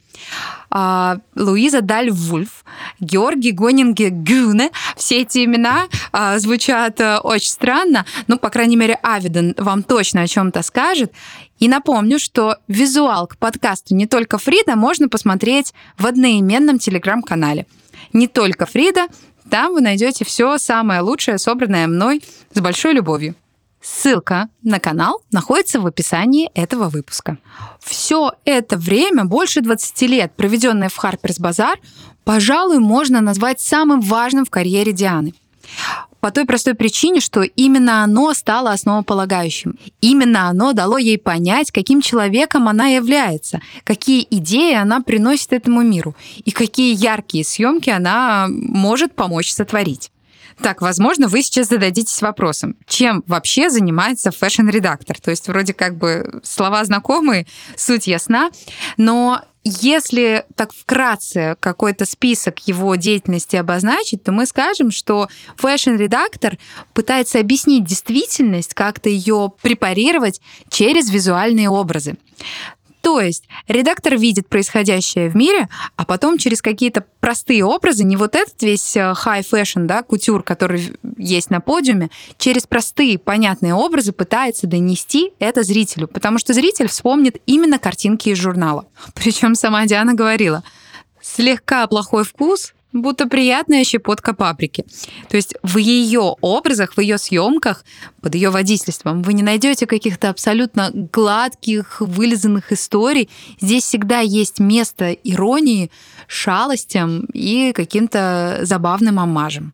а, 0.71 1.19
Луиза 1.37 1.81
Даль 1.81 2.11
Вульф, 2.11 2.65
Георгий 2.99 3.53
Гонинге 3.53 4.09
Гюне. 4.11 4.71
Все 4.97 5.23
эти 5.23 5.45
имена 5.45 5.87
а, 6.11 6.39
звучат 6.41 7.01
а, 7.01 7.21
очень 7.21 7.51
странно, 7.51 8.05
но, 8.27 8.37
по 8.37 8.51
крайней 8.51 8.77
мере, 8.77 8.99
Авидон 9.03 9.55
вам 9.57 9.85
точно 9.85 10.23
о 10.23 10.27
чем-то 10.27 10.63
скажет. 10.63 11.13
И 11.61 11.69
напомню, 11.69 12.19
что 12.19 12.57
визуал 12.67 13.29
к 13.29 13.37
подкасту 13.37 13.95
«Не 13.95 14.07
только 14.07 14.39
Фрида» 14.39 14.75
можно 14.75 15.09
посмотреть 15.09 15.73
в 15.99 16.07
одноименном 16.07 16.81
телеграм-канале. 16.81 17.67
Не 18.13 18.27
только 18.27 18.67
Фрида, 18.67 19.07
там 19.49 19.75
вы 19.75 19.81
найдете 19.83 20.25
все 20.25 20.59
самое 20.59 21.01
лучшее, 21.01 21.39
собранное 21.39 21.87
мной 21.87 22.23
с 22.53 22.61
большой 22.61 22.95
любовью. 22.95 23.37
Ссылка 23.81 24.49
на 24.63 24.81
канал 24.81 25.23
находится 25.31 25.81
в 25.81 25.87
описании 25.87 26.51
этого 26.55 26.89
выпуска. 26.89 27.39
Все 27.81 28.33
это 28.45 28.77
время, 28.77 29.25
больше 29.25 29.61
20 29.61 30.03
лет, 30.03 30.33
проведенное 30.37 30.89
в 30.89 30.97
Харперс 30.97 31.39
Базар, 31.39 31.79
пожалуй, 32.25 32.79
можно 32.81 33.21
назвать 33.21 33.61
самым 33.61 34.01
важным 34.01 34.45
в 34.45 34.51
карьере 34.51 34.93
Дианы. 34.93 35.35
По 36.21 36.33
той 36.33 36.47
простой 36.47 36.75
причине, 36.75 37.21
что 37.21 37.43
именно 37.43 38.03
оно 38.03 38.35
стало 38.35 38.73
основополагающим. 38.73 39.79
Именно 40.01 40.49
оно 40.49 40.73
дало 40.73 40.99
ей 40.99 41.17
понять, 41.17 41.71
каким 41.71 42.01
человеком 42.01 42.67
она 42.67 42.89
является, 42.89 43.61
какие 43.85 44.27
идеи 44.29 44.75
она 44.75 45.01
приносит 45.01 45.53
этому 45.53 45.83
миру 45.83 46.17
и 46.45 46.51
какие 46.51 46.95
яркие 46.95 47.45
съемки 47.45 47.91
она 47.91 48.49
может 48.49 49.15
помочь 49.15 49.53
сотворить. 49.53 50.11
Так, 50.63 50.83
возможно, 50.83 51.29
вы 51.29 51.43
сейчас 51.43 51.69
зададитесь 51.69 52.21
вопросом, 52.21 52.77
чем 52.87 53.23
вообще 53.27 53.71
занимается 53.71 54.31
фэшн-редактор? 54.31 55.21
То 55.21 55.31
есть 55.31 55.47
вроде 55.49 55.73
как 55.73 55.97
бы 55.97 56.41
слова 56.43 56.85
знакомые, 56.85 57.47
суть 57.77 58.07
ясна, 58.07 58.51
но 58.97 59.43
если 59.65 60.45
так 60.57 60.73
вкратце 60.73 61.57
какой-то 61.61 62.07
список 62.07 62.67
его 62.67 62.95
деятельности 62.95 63.57
обозначить, 63.57 64.23
то 64.23 64.33
мы 64.33 64.47
скажем, 64.47 64.91
что 64.91 65.29
фэшн-редактор 65.57 66.59
пытается 66.95 67.39
объяснить 67.39 67.85
действительность, 67.85 68.75
как-то 68.75 69.09
ее 69.09 69.53
препарировать 69.61 70.41
через 70.71 71.11
визуальные 71.11 71.69
образы. 71.69 72.17
То 73.01 73.21
есть 73.21 73.45
редактор 73.69 74.17
видит 74.17 74.49
происходящее 74.49 75.29
в 75.29 75.37
мире, 75.37 75.69
а 75.97 76.05
потом 76.05 76.39
через 76.39 76.61
какие-то 76.61 77.05
простые 77.21 77.65
образы, 77.65 78.05
не 78.05 78.17
вот 78.17 78.35
этот 78.35 78.61
весь 78.63 78.97
э, 78.97 79.01
high 79.01 79.45
fashion, 79.49 79.87
да, 79.87 80.03
кутюр, 80.03 80.43
который 80.43 80.93
есть 81.17 81.51
на 81.51 81.61
подиуме, 81.61 82.11
через 82.39 82.67
простые, 82.67 83.19
понятные 83.19 83.75
образы 83.75 84.13
пытается 84.13 84.67
донести 84.67 85.33
это 85.39 85.63
зрителю, 85.63 86.09
потому 86.09 86.39
что 86.39 86.53
зритель 86.53 86.89
вспомнит 86.89 87.41
именно 87.47 87.79
картинки 87.79 88.31
из 88.31 88.39
журнала. 88.39 88.87
Причем 89.15 89.55
сама 89.55 89.87
Диана 89.87 90.15
говорила, 90.15 90.65
слегка 91.21 91.87
плохой 91.87 92.25
вкус 92.25 92.75
будто 92.93 93.27
приятная 93.27 93.85
щепотка 93.85 94.33
паприки. 94.33 94.85
То 95.29 95.37
есть 95.37 95.55
в 95.63 95.79
ее 95.79 96.35
образах, 96.41 96.95
в 96.97 97.01
ее 97.01 97.19
съемках, 97.19 97.85
под 98.21 98.35
ее 98.35 98.51
водительством 98.51 99.23
вы 99.23 99.35
не 99.35 99.43
найдете 99.43 99.87
каких-то 99.87 100.31
абсолютно 100.31 100.91
гладких, 100.93 102.01
вылизанных 102.01 102.73
историй. 102.73 103.29
Здесь 103.61 103.85
всегда 103.85 104.21
есть 104.21 104.59
место 104.59 105.13
иронии, 105.13 105.91
шалостям 106.27 107.25
и 107.33 107.73
каким-то 107.73 108.61
забавным 108.63 109.19
омажем. 109.21 109.73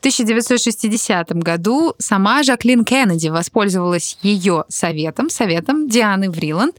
В 0.00 0.02
1960 0.02 1.32
году 1.32 1.94
сама 1.98 2.42
Жаклин 2.42 2.86
Кеннеди 2.86 3.28
воспользовалась 3.28 4.16
ее 4.22 4.64
советом, 4.68 5.28
советом 5.28 5.90
Дианы 5.90 6.30
Вриланд, 6.30 6.74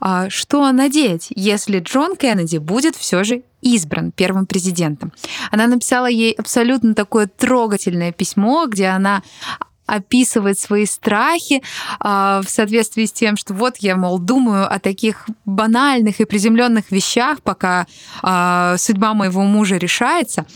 а, 0.00 0.30
что 0.30 0.72
надеть, 0.72 1.26
если 1.28 1.80
Джон 1.80 2.16
Кеннеди 2.16 2.56
будет 2.56 2.96
все 2.96 3.24
же 3.24 3.42
избран 3.60 4.10
первым 4.10 4.46
президентом. 4.46 5.12
Она 5.50 5.66
написала 5.66 6.06
ей 6.06 6.32
абсолютно 6.32 6.94
такое 6.94 7.26
трогательное 7.26 8.10
письмо, 8.10 8.64
где 8.66 8.86
она 8.86 9.22
описывать 9.92 10.58
свои 10.58 10.86
страхи 10.86 11.62
э, 12.00 12.40
в 12.44 12.48
соответствии 12.48 13.04
с 13.04 13.12
тем, 13.12 13.36
что 13.36 13.52
вот 13.52 13.76
я, 13.78 13.96
мол, 13.96 14.18
думаю 14.18 14.72
о 14.72 14.78
таких 14.78 15.28
банальных 15.44 16.20
и 16.20 16.24
приземленных 16.24 16.90
вещах, 16.90 17.42
пока 17.42 17.86
э, 18.22 18.76
судьба 18.78 19.12
моего 19.12 19.42
мужа 19.42 19.76
решается. 19.76 20.46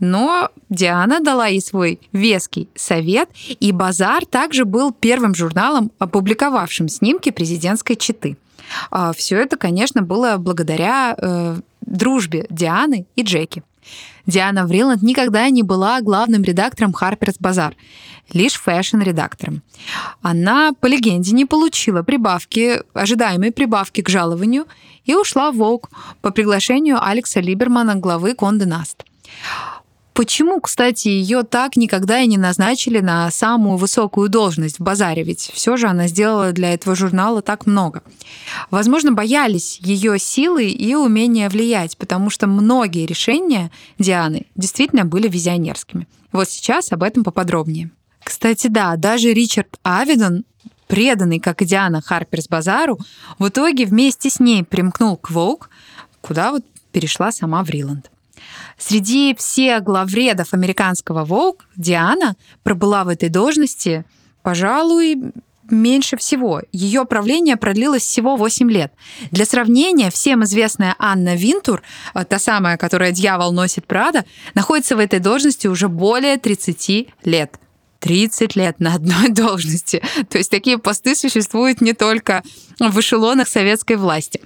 Но 0.00 0.50
Диана 0.68 1.20
дала 1.20 1.46
ей 1.46 1.60
свой 1.60 2.00
веский 2.12 2.68
совет, 2.74 3.28
и 3.60 3.70
«Базар» 3.70 4.26
также 4.26 4.64
был 4.64 4.92
первым 4.92 5.34
журналом, 5.34 5.92
опубликовавшим 5.98 6.88
снимки 6.88 7.30
президентской 7.30 7.94
четы. 7.94 8.36
А, 8.90 9.12
Все 9.12 9.36
это, 9.36 9.56
конечно, 9.56 10.02
было 10.02 10.36
благодаря 10.36 11.14
э, 11.16 11.56
дружбе 11.80 12.46
Дианы 12.50 13.06
и 13.14 13.22
Джеки. 13.22 13.62
Диана 14.26 14.66
Вриланд 14.66 15.02
никогда 15.02 15.48
не 15.50 15.62
была 15.62 16.00
главным 16.00 16.42
редактором 16.42 16.94
Harper's 16.98 17.36
Bazaar, 17.40 17.74
лишь 18.32 18.54
фэшн-редактором. 18.54 19.62
Она, 20.22 20.72
по 20.78 20.86
легенде, 20.86 21.32
не 21.32 21.44
получила 21.44 22.02
прибавки, 22.02 22.82
ожидаемой 22.94 23.52
прибавки 23.52 24.02
к 24.02 24.08
жалованию 24.08 24.66
и 25.04 25.14
ушла 25.14 25.50
в 25.50 25.60
Vogue 25.60 25.88
по 26.20 26.30
приглашению 26.30 27.04
Алекса 27.04 27.40
Либермана, 27.40 27.96
главы 27.96 28.34
Конде 28.34 28.66
Наст. 28.66 29.04
Почему, 30.12 30.60
кстати, 30.60 31.08
ее 31.08 31.44
так 31.44 31.76
никогда 31.76 32.20
и 32.20 32.26
не 32.26 32.36
назначили 32.36 33.00
на 33.00 33.30
самую 33.30 33.76
высокую 33.76 34.28
должность 34.28 34.78
в 34.78 34.82
базаре? 34.82 35.22
Ведь 35.22 35.50
все 35.54 35.76
же 35.76 35.86
она 35.86 36.08
сделала 36.08 36.52
для 36.52 36.74
этого 36.74 36.96
журнала 36.96 37.42
так 37.42 37.66
много. 37.66 38.02
Возможно, 38.70 39.12
боялись 39.12 39.78
ее 39.80 40.18
силы 40.18 40.68
и 40.68 40.94
умения 40.94 41.48
влиять, 41.48 41.96
потому 41.96 42.28
что 42.28 42.46
многие 42.46 43.06
решения 43.06 43.70
Дианы 43.98 44.46
действительно 44.56 45.04
были 45.04 45.28
визионерскими. 45.28 46.08
Вот 46.32 46.48
сейчас 46.50 46.92
об 46.92 47.02
этом 47.02 47.24
поподробнее. 47.24 47.90
Кстати, 48.22 48.66
да, 48.66 48.96
даже 48.96 49.32
Ричард 49.32 49.78
Авидон 49.82 50.44
преданный, 50.90 51.38
как 51.38 51.62
и 51.62 51.64
Диана 51.64 52.02
Харперс 52.02 52.48
Базару, 52.48 52.98
в 53.38 53.48
итоге 53.48 53.86
вместе 53.86 54.28
с 54.28 54.40
ней 54.40 54.64
примкнул 54.64 55.16
к 55.16 55.30
Vogue, 55.30 55.66
куда 56.20 56.50
вот 56.50 56.64
перешла 56.90 57.30
сама 57.30 57.62
Вриланд. 57.62 58.10
Среди 58.80 59.34
всех 59.34 59.84
главредов 59.84 60.54
американского 60.54 61.26
Vogue 61.26 61.60
Диана 61.76 62.34
пробыла 62.62 63.04
в 63.04 63.08
этой 63.08 63.28
должности, 63.28 64.06
пожалуй, 64.42 65.32
меньше 65.70 66.16
всего. 66.16 66.62
Ее 66.72 67.04
правление 67.04 67.56
продлилось 67.56 68.02
всего 68.02 68.36
8 68.36 68.70
лет. 68.70 68.92
Для 69.30 69.44
сравнения, 69.44 70.10
всем 70.10 70.44
известная 70.44 70.96
Анна 70.98 71.36
Винтур, 71.36 71.82
э, 72.14 72.24
та 72.24 72.38
самая, 72.38 72.78
которая 72.78 73.12
«Дьявол 73.12 73.52
носит 73.52 73.86
Прада», 73.86 74.24
находится 74.54 74.96
в 74.96 74.98
этой 74.98 75.20
должности 75.20 75.66
уже 75.66 75.88
более 75.88 76.38
30 76.38 77.08
лет. 77.22 77.60
30 78.00 78.56
лет 78.56 78.80
на 78.80 78.94
одной 78.94 79.28
должности. 79.30 80.02
То 80.28 80.38
есть 80.38 80.50
такие 80.50 80.78
посты 80.78 81.14
существуют 81.14 81.80
не 81.80 81.92
только 81.92 82.42
в 82.78 82.98
эшелонах 82.98 83.48
советской 83.48 83.96
власти. 83.96 84.40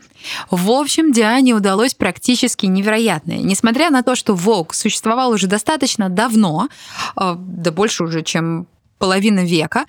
В 0.50 0.70
общем, 0.70 1.12
Диане 1.12 1.54
удалось 1.54 1.94
практически 1.94 2.66
невероятное. 2.66 3.38
Несмотря 3.38 3.90
на 3.90 4.02
то, 4.02 4.14
что 4.14 4.34
ВОК 4.34 4.74
существовал 4.74 5.30
уже 5.30 5.46
достаточно 5.46 6.08
давно, 6.08 6.68
э, 7.16 7.34
да 7.38 7.70
больше 7.70 8.04
уже, 8.04 8.22
чем 8.22 8.66
половина 8.98 9.44
века, 9.44 9.84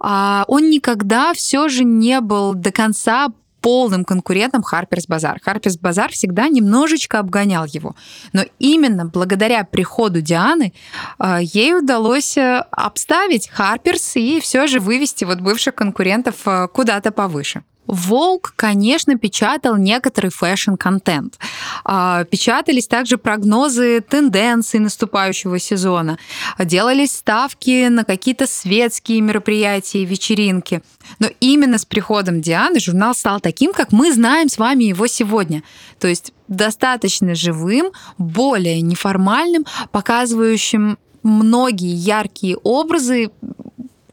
а, 0.00 0.44
он 0.48 0.70
никогда 0.70 1.32
все 1.34 1.68
же 1.68 1.84
не 1.84 2.20
был 2.20 2.54
до 2.54 2.72
конца 2.72 3.28
полным 3.66 4.04
конкурентом 4.04 4.62
Harper's 4.62 5.08
Bazaar. 5.08 5.38
Harper's 5.44 5.76
Bazaar 5.82 6.12
всегда 6.12 6.48
немножечко 6.48 7.18
обгонял 7.18 7.64
его. 7.64 7.96
Но 8.32 8.44
именно 8.60 9.06
благодаря 9.06 9.64
приходу 9.64 10.20
Дианы 10.20 10.72
э, 11.18 11.38
ей 11.42 11.74
удалось 11.74 12.36
э, 12.36 12.62
обставить 12.70 13.50
Harper's 13.58 14.12
и 14.20 14.38
все 14.38 14.68
же 14.68 14.78
вывести 14.78 15.24
вот 15.24 15.40
бывших 15.40 15.74
конкурентов 15.74 16.36
э, 16.46 16.68
куда-то 16.72 17.10
повыше. 17.10 17.64
Vogue, 17.86 18.52
конечно, 18.56 19.16
печатал 19.16 19.76
некоторый 19.76 20.30
фэшн-контент. 20.30 21.38
А, 21.84 22.24
печатались 22.24 22.86
также 22.86 23.18
прогнозы 23.18 24.00
тенденций 24.00 24.80
наступающего 24.80 25.58
сезона. 25.58 26.18
Делались 26.58 27.12
ставки 27.12 27.88
на 27.88 28.04
какие-то 28.04 28.46
светские 28.46 29.20
мероприятия 29.20 30.00
и 30.00 30.06
вечеринки. 30.06 30.82
Но 31.18 31.28
именно 31.40 31.78
с 31.78 31.84
приходом 31.84 32.40
Дианы 32.40 32.80
журнал 32.80 33.14
стал 33.14 33.40
таким, 33.40 33.72
как 33.72 33.92
мы 33.92 34.12
знаем 34.12 34.48
с 34.48 34.58
вами 34.58 34.84
его 34.84 35.06
сегодня. 35.06 35.62
То 36.00 36.08
есть 36.08 36.32
достаточно 36.48 37.34
живым, 37.34 37.92
более 38.18 38.80
неформальным, 38.80 39.64
показывающим 39.92 40.98
многие 41.22 41.94
яркие 41.94 42.56
образы 42.56 43.30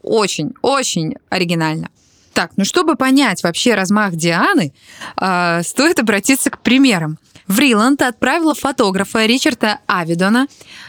очень, 0.02 0.52
очень 0.62 1.16
оригинально. 1.30 1.88
Так, 2.34 2.50
ну 2.56 2.64
чтобы 2.64 2.96
понять 2.96 3.42
вообще 3.44 3.74
размах 3.74 4.16
Дианы, 4.16 4.74
э, 5.20 5.62
стоит 5.62 6.00
обратиться 6.00 6.50
к 6.50 6.58
примерам. 6.58 7.18
Вриланд 7.46 8.02
отправила 8.02 8.54
фотографа 8.54 9.24
Ричарда 9.24 9.78
Авидона 9.86 10.48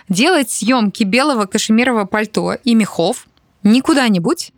делать 0.10 0.50
съемки 0.50 1.04
белого 1.04 1.46
кашемирового 1.46 2.06
пальто 2.06 2.54
и 2.54 2.74
мехов 2.74 3.28
не 3.62 3.82
куда-нибудь, 3.82 4.52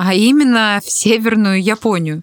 а 0.00 0.14
именно 0.14 0.80
в 0.84 0.88
Северную 0.88 1.60
Японию. 1.60 2.22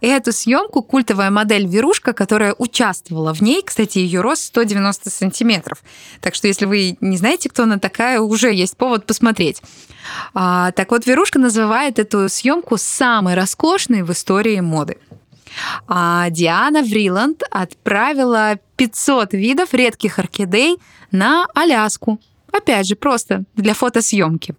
Эту 0.00 0.32
съемку 0.32 0.82
культовая 0.82 1.30
модель 1.30 1.64
Верушка, 1.64 2.12
которая 2.12 2.56
участвовала 2.58 3.32
в 3.32 3.40
ней, 3.40 3.62
кстати, 3.62 3.98
ее 3.98 4.20
рост 4.20 4.42
190 4.46 5.10
сантиметров. 5.10 5.78
Так 6.20 6.34
что 6.34 6.48
если 6.48 6.64
вы 6.66 6.96
не 7.00 7.16
знаете, 7.16 7.48
кто 7.48 7.62
она 7.62 7.78
такая, 7.78 8.18
уже 8.18 8.52
есть 8.52 8.76
повод 8.76 9.06
посмотреть. 9.06 9.62
А, 10.34 10.72
так 10.72 10.90
вот, 10.90 11.06
Верушка 11.06 11.38
называет 11.38 12.00
эту 12.00 12.28
съемку 12.28 12.78
самой 12.78 13.34
роскошной 13.34 14.02
в 14.02 14.10
истории 14.10 14.58
моды. 14.58 14.98
А 15.86 16.28
Диана 16.30 16.82
Вриланд 16.82 17.44
отправила 17.48 18.58
500 18.74 19.34
видов 19.34 19.72
редких 19.72 20.18
орхидей 20.18 20.78
на 21.12 21.46
Аляску. 21.54 22.20
Опять 22.52 22.88
же, 22.88 22.96
просто 22.96 23.44
для 23.54 23.74
фотосъемки. 23.74 24.56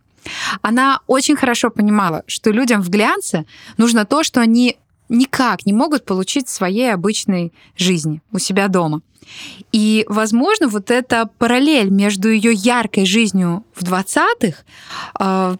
Она 0.61 0.99
очень 1.07 1.35
хорошо 1.35 1.69
понимала, 1.69 2.23
что 2.27 2.51
людям 2.51 2.81
в 2.81 2.89
глянце 2.89 3.45
нужно 3.77 4.05
то, 4.05 4.23
что 4.23 4.41
они 4.41 4.77
никак 5.09 5.65
не 5.65 5.73
могут 5.73 6.05
получить 6.05 6.47
в 6.47 6.51
своей 6.51 6.93
обычной 6.93 7.53
жизни 7.77 8.21
у 8.31 8.39
себя 8.39 8.67
дома. 8.67 9.01
И, 9.71 10.05
возможно, 10.07 10.67
вот 10.67 10.91
эта 10.91 11.27
параллель 11.37 11.89
между 11.89 12.29
ее 12.29 12.53
яркой 12.53 13.05
жизнью 13.05 13.65
в 13.73 13.83
20-х 13.83 14.63
э, 15.19 15.57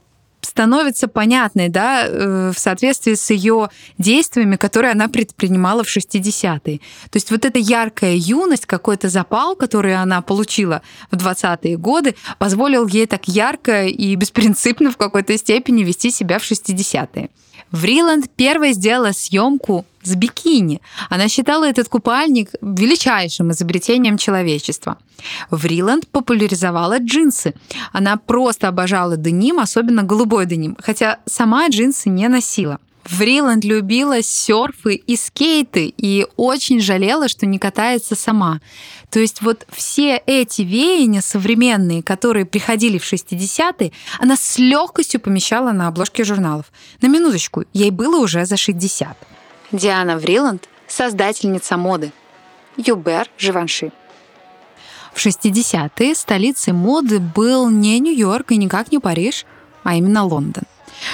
становится 0.55 1.09
понятной, 1.09 1.67
да, 1.67 2.07
э, 2.07 2.51
в 2.55 2.57
соответствии 2.57 3.15
с 3.15 3.29
ее 3.29 3.69
действиями, 3.97 4.55
которые 4.55 4.93
она 4.93 5.09
предпринимала 5.09 5.83
в 5.83 5.88
60-е. 5.88 6.77
То 6.77 7.15
есть 7.17 7.29
вот 7.29 7.43
эта 7.43 7.59
яркая 7.59 8.15
юность, 8.15 8.65
какой-то 8.65 9.09
запал, 9.09 9.57
который 9.57 9.93
она 9.97 10.21
получила 10.21 10.81
в 11.12 11.17
20-е 11.17 11.75
годы, 11.75 12.15
позволил 12.39 12.88
ей 12.88 13.05
так 13.05 13.27
ярко 13.27 13.83
и 13.83 14.15
беспринципно 14.15 14.91
в 14.91 14.97
какой-то 14.97 15.38
степени 15.38 15.83
вести 15.83 16.09
себя 16.09 16.39
в 16.39 16.43
60-е. 16.50 17.29
Вриланд 17.72 18.29
первой 18.36 18.74
сделала 18.74 19.12
съемку 19.12 19.86
с 20.03 20.15
бикини. 20.15 20.81
Она 21.10 21.27
считала 21.27 21.65
этот 21.65 21.89
купальник 21.89 22.50
величайшим 22.62 23.51
изобретением 23.51 24.17
человечества. 24.17 24.98
Вриланд 25.50 26.07
популяризовала 26.07 27.00
джинсы. 27.00 27.53
Она 27.91 28.17
просто 28.17 28.67
обожала 28.67 29.17
деним, 29.17 29.60
особенно 29.60 30.03
голубой 30.03 30.45
деним, 30.45 30.77
хотя 30.79 31.19
сама 31.25 31.67
джинсы 31.69 32.10
не 32.10 32.27
носила. 32.27 32.79
Вриланд 33.09 33.63
любила 33.63 34.24
серфы 34.24 34.95
и 34.95 35.15
скейты 35.15 35.93
и 35.95 36.25
очень 36.38 36.79
жалела, 36.79 37.27
что 37.27 37.45
не 37.45 37.59
катается 37.59 38.15
сама. 38.15 38.62
То 39.12 39.19
есть 39.19 39.41
вот 39.41 39.65
все 39.70 40.18
эти 40.25 40.63
веяния 40.63 41.22
современные, 41.22 42.01
которые 42.01 42.46
приходили 42.46 42.98
в 42.98 43.03
60-е, 43.03 43.91
она 44.20 44.35
с 44.35 44.57
легкостью 44.57 45.20
помещала 45.20 45.72
на 45.72 45.87
обложке 45.87 46.24
журналов. 46.24 46.65
На 47.01 47.07
минуточку, 47.07 47.63
ей 47.74 47.91
было 47.91 48.18
уже 48.18 48.46
за 48.46 48.57
60. 48.57 49.15
Диана 49.72 50.18
Вриланд– 50.18 50.68
создательница 50.87 51.77
моды. 51.77 52.11
Юбер 52.77 53.29
Живанши. 53.37 53.91
В 55.13 55.25
60-е 55.25 56.13
столицей 56.15 56.74
моды 56.74 57.20
был 57.20 57.70
не 57.70 58.00
Нью-Йорк 58.00 58.51
и 58.51 58.57
никак 58.57 58.91
не 58.91 59.00
Париж, 59.00 59.46
а 59.83 59.96
именно 59.96 60.25
Лондон. 60.25 60.63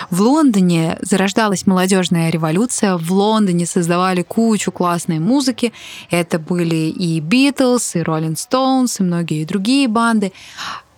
В 0.10 0.22
Лондоне 0.22 0.98
зарождалась 1.02 1.68
молодежная 1.68 2.30
революция, 2.30 2.98
в 2.98 3.12
Лондоне 3.12 3.66
создавали 3.66 4.22
кучу 4.22 4.72
классной 4.72 5.20
музыки. 5.20 5.74
Это 6.10 6.40
были 6.40 6.90
и 6.90 7.20
Битлз, 7.20 7.96
и 7.96 8.02
Роллинг 8.02 8.40
Стоунс, 8.40 9.00
и 9.00 9.04
многие 9.04 9.46
другие 9.46 9.88
банды. 9.88 10.32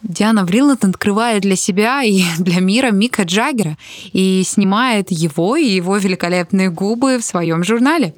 Диана 0.03 0.43
Вриланд 0.43 0.83
открывает 0.83 1.43
для 1.43 1.55
себя 1.55 2.03
и 2.03 2.23
для 2.39 2.59
мира 2.59 2.91
Мика 2.91 3.23
Джаггера 3.23 3.77
и 4.11 4.43
снимает 4.45 5.11
его 5.11 5.55
и 5.55 5.65
его 5.65 5.97
великолепные 5.97 6.69
губы 6.69 7.17
в 7.17 7.23
своем 7.23 7.63
журнале. 7.63 8.13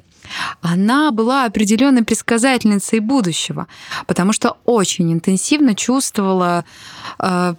Она 0.60 1.12
была 1.12 1.44
определенной 1.44 2.02
предсказательницей 2.02 2.98
будущего, 2.98 3.68
потому 4.08 4.32
что 4.32 4.56
очень 4.64 5.12
интенсивно 5.12 5.76
чувствовала 5.76 6.64
э, 7.20 7.54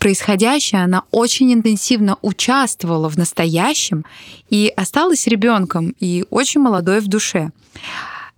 происходящее, 0.00 0.82
она 0.82 1.04
очень 1.12 1.52
интенсивно 1.52 2.16
участвовала 2.22 3.08
в 3.08 3.16
настоящем 3.16 4.04
и 4.48 4.72
осталась 4.76 5.28
ребенком 5.28 5.94
и 6.00 6.24
очень 6.30 6.60
молодой 6.60 7.00
в 7.00 7.06
душе. 7.06 7.50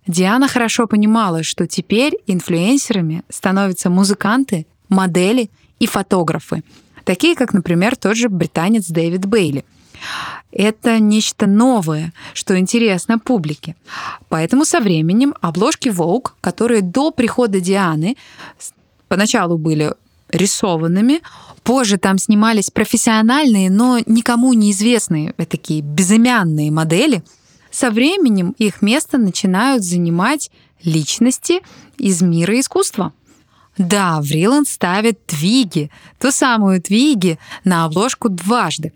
Диана 0.05 0.47
хорошо 0.47 0.85
понимала, 0.85 1.43
что 1.43 1.65
теперь 1.65 2.13
инфлюенсерами 2.27 3.23
становятся 3.29 3.89
музыканты, 3.89 4.67
модели 4.89 5.49
и 5.79 5.87
фотографы, 5.87 6.63
такие 7.05 7.35
как, 7.35 7.53
например, 7.53 7.95
тот 7.95 8.17
же 8.17 8.29
британец 8.29 8.87
Дэвид 8.87 9.25
Бейли. 9.25 9.63
Это 10.51 10.99
нечто 10.99 11.47
новое, 11.47 12.13
что 12.33 12.59
интересно 12.59 13.17
публике. 13.17 13.75
Поэтому 14.27 14.65
со 14.65 14.81
временем 14.81 15.33
обложки 15.39 15.87
Vogue, 15.87 16.31
которые 16.41 16.81
до 16.81 17.11
прихода 17.11 17.61
Дианы 17.61 18.17
поначалу 19.07 19.57
были 19.57 19.93
рисованными, 20.33 21.21
Позже 21.63 21.97
там 21.97 22.17
снимались 22.17 22.69
профессиональные, 22.69 23.69
но 23.69 23.99
никому 24.05 24.53
неизвестные, 24.53 25.33
э, 25.37 25.45
такие 25.45 25.81
безымянные 25.81 26.71
модели. 26.71 27.23
Со 27.71 27.89
временем 27.89 28.53
их 28.57 28.81
место 28.81 29.17
начинают 29.17 29.83
занимать 29.83 30.51
личности 30.83 31.61
из 31.97 32.21
мира 32.21 32.59
искусства. 32.59 33.13
Да, 33.77 34.21
Вриланд 34.21 34.67
ставит 34.67 35.25
Твиги, 35.25 35.89
ту 36.19 36.31
самую 36.31 36.79
Твиги, 36.79 37.39
на 37.63 37.85
обложку 37.85 38.29
дважды. 38.29 38.93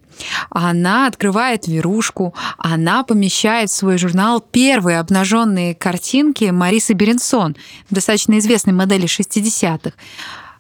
Она 0.51 1.07
открывает 1.07 1.67
верушку, 1.67 2.35
она 2.59 3.03
помещает 3.03 3.71
в 3.71 3.75
свой 3.75 3.97
журнал 3.97 4.39
первые 4.39 4.99
обнаженные 4.99 5.73
картинки 5.73 6.45
Марисы 6.45 6.93
Беренсон, 6.93 7.55
достаточно 7.89 8.37
известной 8.37 8.73
модели 8.73 9.05
60-х. 9.05 9.93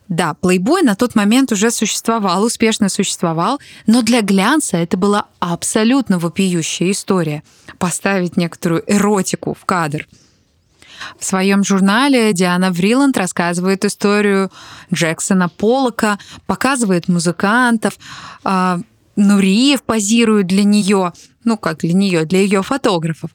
Да, 0.09 0.33
плейбой 0.35 0.83
на 0.83 0.95
тот 0.95 1.15
момент 1.15 1.51
уже 1.51 1.69
существовал, 1.69 2.43
успешно 2.43 2.87
существовал, 2.87 3.59
но 3.87 4.01
для 4.01 4.21
глянца 4.21 4.77
это 4.77 4.95
была 4.95 5.25
абсолютно 5.39 6.17
вопиющая 6.17 6.91
история. 6.91 7.43
Поставить 7.77 8.37
некоторую 8.37 8.83
эротику 8.87 9.53
в 9.53 9.65
кадр. 9.65 10.07
В 11.19 11.25
своем 11.25 11.63
журнале 11.63 12.33
Диана 12.33 12.71
Вриланд 12.71 13.17
рассказывает 13.17 13.85
историю 13.85 14.51
Джексона 14.91 15.49
Полока, 15.49 16.17
показывает 16.45 17.07
музыкантов, 17.07 17.97
э, 18.43 18.77
Нуриев 19.15 19.83
позирует 19.83 20.47
для 20.47 20.63
нее, 20.63 21.11
ну 21.43 21.57
как 21.57 21.79
для 21.79 21.93
нее, 21.93 22.25
для 22.25 22.41
ее 22.41 22.61
фотографов. 22.63 23.31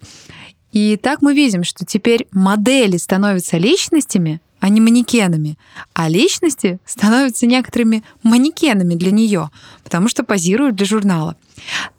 И 0.71 0.97
так 0.97 1.23
мы 1.23 1.35
видим, 1.35 1.65
что 1.65 1.85
теперь 1.85 2.27
модели 2.33 2.97
становятся 2.97 3.59
личностями, 3.59 4.41
а 4.63 4.69
не 4.69 4.81
манекенами. 4.81 5.59
А 5.93 6.09
личности 6.09 6.79
становятся 6.87 7.47
некоторыми 7.47 8.05
манекенами 8.23 8.95
для 8.95 9.11
нее, 9.11 9.51
потому 9.83 10.07
что 10.07 10.23
позируют 10.23 10.77
для 10.77 10.87
журнала. 10.87 11.35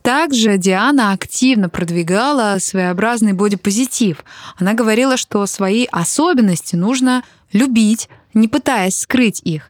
Также 0.01 0.57
Диана 0.57 1.11
активно 1.11 1.67
продвигала 1.67 2.55
своеобразный 2.59 3.33
бодипозитив. 3.33 4.23
Она 4.57 4.75
говорила, 4.75 5.17
что 5.17 5.45
свои 5.45 5.85
особенности 5.91 6.77
нужно 6.77 7.23
любить, 7.51 8.07
не 8.33 8.47
пытаясь 8.47 8.97
скрыть 8.97 9.41
их. 9.43 9.69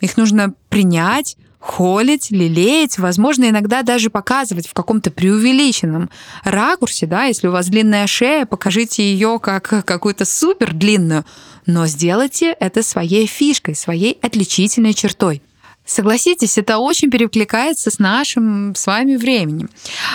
Их 0.00 0.16
нужно 0.16 0.52
принять, 0.68 1.36
холить, 1.62 2.32
лелеять, 2.32 2.98
возможно, 2.98 3.48
иногда 3.48 3.82
даже 3.82 4.10
показывать 4.10 4.66
в 4.66 4.74
каком-то 4.74 5.12
преувеличенном 5.12 6.10
ракурсе, 6.42 7.06
да, 7.06 7.26
если 7.26 7.46
у 7.46 7.52
вас 7.52 7.68
длинная 7.68 8.08
шея, 8.08 8.46
покажите 8.46 9.04
ее 9.04 9.38
как 9.40 9.84
какую-то 9.86 10.24
супер 10.24 10.74
длинную, 10.74 11.24
но 11.66 11.86
сделайте 11.86 12.56
это 12.58 12.82
своей 12.82 13.26
фишкой, 13.26 13.74
своей 13.74 14.18
отличительной 14.22 14.94
чертой. 14.94 15.42
Согласитесь, 15.84 16.58
это 16.58 16.78
очень 16.78 17.10
перекликается 17.10 17.90
с 17.90 17.98
нашим 17.98 18.74
с 18.74 18.86
вами 18.86 19.16
временем. 19.16 19.68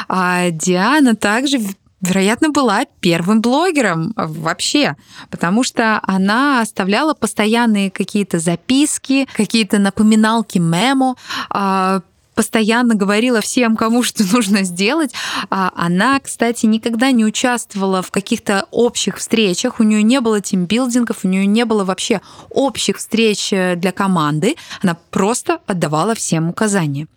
А 0.07 0.49
Диана 0.49 1.15
также 1.15 1.59
вероятно, 2.01 2.49
была 2.49 2.85
первым 2.99 3.41
блогером 3.41 4.13
вообще, 4.15 4.95
потому 5.29 5.63
что 5.63 5.99
она 6.03 6.61
оставляла 6.61 7.13
постоянные 7.13 7.89
какие-то 7.89 8.39
записки, 8.39 9.27
какие-то 9.35 9.79
напоминалки 9.79 10.59
мемо, 10.59 11.15
а, 11.49 12.01
постоянно 12.37 12.93
говорила 12.93 13.41
всем, 13.41 13.75
кому 13.75 14.03
что 14.03 14.23
нужно 14.31 14.63
сделать. 14.63 15.11
А 15.49 15.71
она, 15.75 16.19
кстати, 16.19 16.67
никогда 16.67 17.11
не 17.11 17.25
участвовала 17.25 18.01
в 18.01 18.11
каких-то 18.11 18.67
общих 18.71 19.17
встречах, 19.17 19.79
у 19.79 19.83
нее 19.83 20.03
не 20.03 20.21
было 20.21 20.39
тимбилдингов, 20.39 21.25
у 21.25 21.27
нее 21.27 21.47
не 21.47 21.65
было 21.65 21.83
вообще 21.83 22.21
общих 22.51 22.97
встреч 22.97 23.51
э, 23.51 23.75
для 23.75 23.91
команды. 23.91 24.55
Она 24.83 24.95
просто 25.09 25.59
отдавала 25.65 26.13
всем 26.13 26.47
указания. 26.49 27.07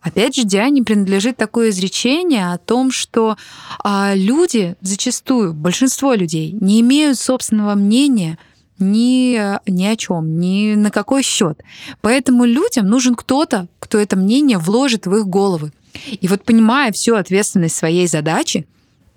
Опять 0.00 0.36
же, 0.36 0.44
Диане 0.44 0.82
принадлежит 0.82 1.36
такое 1.36 1.70
изречение 1.70 2.52
о 2.52 2.58
том, 2.58 2.90
что 2.90 3.36
а, 3.82 4.12
люди 4.14 4.76
зачастую, 4.80 5.52
большинство 5.52 6.14
людей, 6.14 6.52
не 6.60 6.80
имеют 6.80 7.18
собственного 7.18 7.74
мнения 7.74 8.38
ни, 8.78 9.38
ни 9.70 9.84
о 9.84 9.96
чем, 9.96 10.38
ни 10.38 10.74
на 10.74 10.90
какой 10.90 11.22
счет. 11.22 11.62
Поэтому 12.00 12.44
людям 12.44 12.86
нужен 12.86 13.14
кто-то, 13.14 13.68
кто 13.78 13.98
это 13.98 14.16
мнение 14.16 14.58
вложит 14.58 15.06
в 15.06 15.14
их 15.14 15.26
головы. 15.26 15.72
И 16.20 16.26
вот 16.28 16.44
понимая 16.44 16.92
всю 16.92 17.14
ответственность 17.14 17.76
своей 17.76 18.06
задачи, 18.06 18.66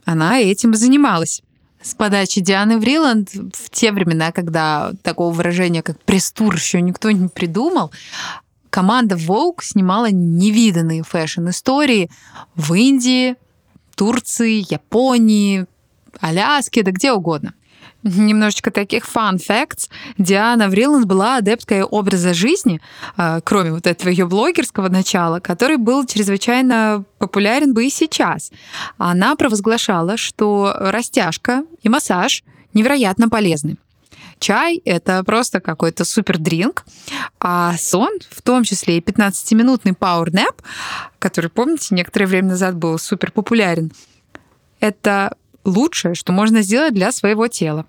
она 0.06 0.40
этим 0.40 0.76
занималась. 0.76 1.42
С 1.82 1.94
подачи 1.94 2.42
Дианы 2.42 2.80
Вриланд 2.80 3.30
в 3.34 3.70
те 3.72 3.92
времена, 3.92 4.32
когда 4.32 4.92
такого 5.04 5.34
выражения, 5.34 5.82
как 5.84 6.02
пресс-тур, 6.04 6.56
еще 6.56 6.82
никто 6.82 7.12
не 7.12 7.28
придумал, 7.28 7.92
команда 8.70 9.16
Vogue 9.16 9.62
снимала 9.62 10.10
невиданные 10.12 11.04
фэшн-истории 11.04 12.10
в 12.56 12.74
Индии, 12.74 13.36
Турции, 13.96 14.66
Японии, 14.72 15.66
Аляске, 16.20 16.84
да 16.84 16.92
где 16.92 17.12
угодно. 17.12 17.54
Немножечко 18.04 18.72
таких 18.72 19.06
fun 19.06 19.38
facts. 19.38 19.90
Диана 20.18 20.70
Вриланд 20.70 21.06
была 21.06 21.38
адепткой 21.38 21.84
образа 21.84 22.34
жизни, 22.34 22.80
а, 23.16 23.42
кроме 23.42 23.72
вот 23.72 23.88
этого 23.88 24.10
ее 24.10 24.28
блогерского 24.28 24.88
начала, 24.88 25.40
который 25.40 25.78
был 25.78 26.06
чрезвычайно 26.06 27.04
популярен 27.18 27.74
бы 27.74 27.86
и 27.86 27.90
сейчас. 27.90 28.52
Она 28.98 29.36
провозглашала, 29.36 30.16
что 30.18 30.74
растяжка 30.78 31.64
и 31.82 31.90
массаж 31.90 32.44
невероятно 32.74 33.30
полезны. 33.30 33.78
Чай— 34.40 34.82
это 34.86 35.24
просто 35.24 35.60
какой-то 35.60 36.06
супер 36.06 36.38
дринк, 36.38 36.86
а 37.40 37.76
сон, 37.78 38.20
в 38.30 38.42
том 38.44 38.64
числе 38.64 38.98
и 38.98 39.02
15-минутный 39.02 39.94
power 39.94 40.28
nap, 40.28 40.62
который, 41.18 41.50
помните, 41.50 41.96
некоторое 41.96 42.28
время 42.28 42.50
назад 42.50 42.76
был 42.76 43.00
супер 43.00 43.32
популярен, 43.32 43.92
это 44.80 45.36
лучшее, 45.68 46.16
что 46.16 46.32
можно 46.32 46.62
сделать 46.62 46.94
для 46.94 47.12
своего 47.12 47.48
тела. 47.48 47.86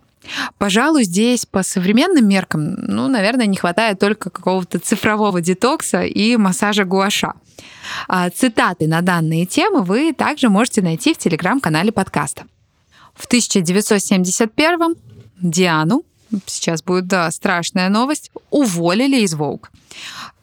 Пожалуй, 0.59 1.05
здесь 1.05 1.47
по 1.47 1.63
современным 1.63 2.29
меркам, 2.29 2.75
ну, 2.75 3.09
наверное, 3.09 3.47
не 3.47 3.57
хватает 3.57 3.99
только 3.99 4.31
какого-то 4.31 4.79
цифрового 4.79 5.41
детокса 5.41 6.03
и 6.03 6.37
массажа 6.37 6.85
гуаша. 6.85 7.35
А 8.09 8.29
цитаты 8.31 8.87
на 8.87 9.01
данные 9.01 9.47
темы 9.47 9.83
вы 9.83 10.13
также 10.13 10.49
можете 10.49 10.83
найти 10.83 11.15
в 11.15 11.19
телеграм-канале 11.19 11.93
подкаста. 11.93 12.45
В 13.15 13.27
1971 13.27 14.97
Диану 15.41 16.05
сейчас 16.47 16.83
будет, 16.83 17.07
да, 17.07 17.31
страшная 17.31 17.89
новость, 17.89 18.31
уволили 18.51 19.21
из 19.21 19.35
Волк. 19.35 19.71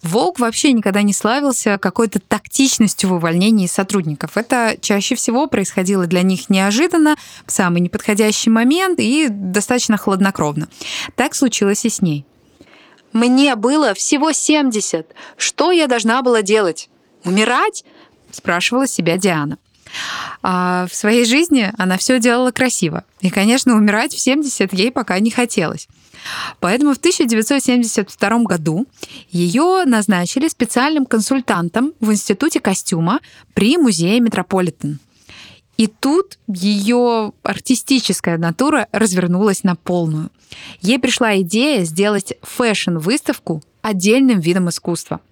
Волк 0.02 0.40
вообще 0.40 0.72
никогда 0.72 1.02
не 1.02 1.14
славился 1.14 1.80
какой-то 1.80 2.20
тактичностью 2.20 3.10
в 3.10 3.14
увольнении 3.14 3.66
сотрудников. 3.66 4.38
Это 4.38 4.78
чаще 4.80 5.16
всего 5.16 5.48
происходило 5.48 6.06
для 6.06 6.22
них 6.22 6.50
неожиданно, 6.50 7.16
в 7.46 7.52
самый 7.52 7.82
неподходящий 7.82 8.52
момент 8.52 9.00
и 9.00 9.28
достаточно 9.30 9.98
хладнокровно. 9.98 10.68
Так 11.16 11.34
случилось 11.34 11.86
и 11.86 11.90
с 11.90 12.02
ней. 12.02 12.26
«Мне 13.14 13.56
было 13.56 13.94
всего 13.94 14.32
70. 14.32 15.08
Что 15.38 15.72
я 15.72 15.88
должна 15.88 16.22
была 16.22 16.42
делать? 16.42 16.90
Умирать?» 17.24 17.84
спрашивала 18.32 18.88
себя 18.88 19.18
Диана. 19.18 19.58
А 20.42 20.88
в 20.88 20.96
своей 20.96 21.26
жизни 21.26 21.72
она 21.78 21.98
все 21.98 22.20
делала 22.20 22.52
красиво. 22.52 23.04
И, 23.22 23.30
конечно, 23.30 23.76
умирать 23.76 24.14
в 24.14 24.20
70 24.20 24.74
ей 24.74 24.92
пока 24.92 25.20
не 25.20 25.32
хотелось. 25.32 25.88
Поэтому 26.60 26.94
в 26.94 26.98
1972 26.98 28.40
году 28.44 28.88
ее 29.30 29.84
назначили 29.86 30.48
специальным 30.48 31.06
консультантом 31.06 31.94
в 32.00 32.12
Институте 32.12 32.60
костюма 32.60 33.20
при 33.54 33.78
музее 33.78 34.20
Метрополитен. 34.20 35.00
И 35.78 35.88
тут 35.88 36.40
ее 36.48 37.34
артистическая 37.44 38.38
натура 38.38 38.88
развернулась 38.92 39.64
на 39.64 39.76
полную. 39.76 40.32
Ей 40.82 41.00
пришла 41.00 41.38
идея 41.42 41.84
сделать 41.84 42.34
фэшн-выставку 42.42 43.62
отдельным 43.82 44.40
видом 44.40 44.70
искусства– 44.70 45.20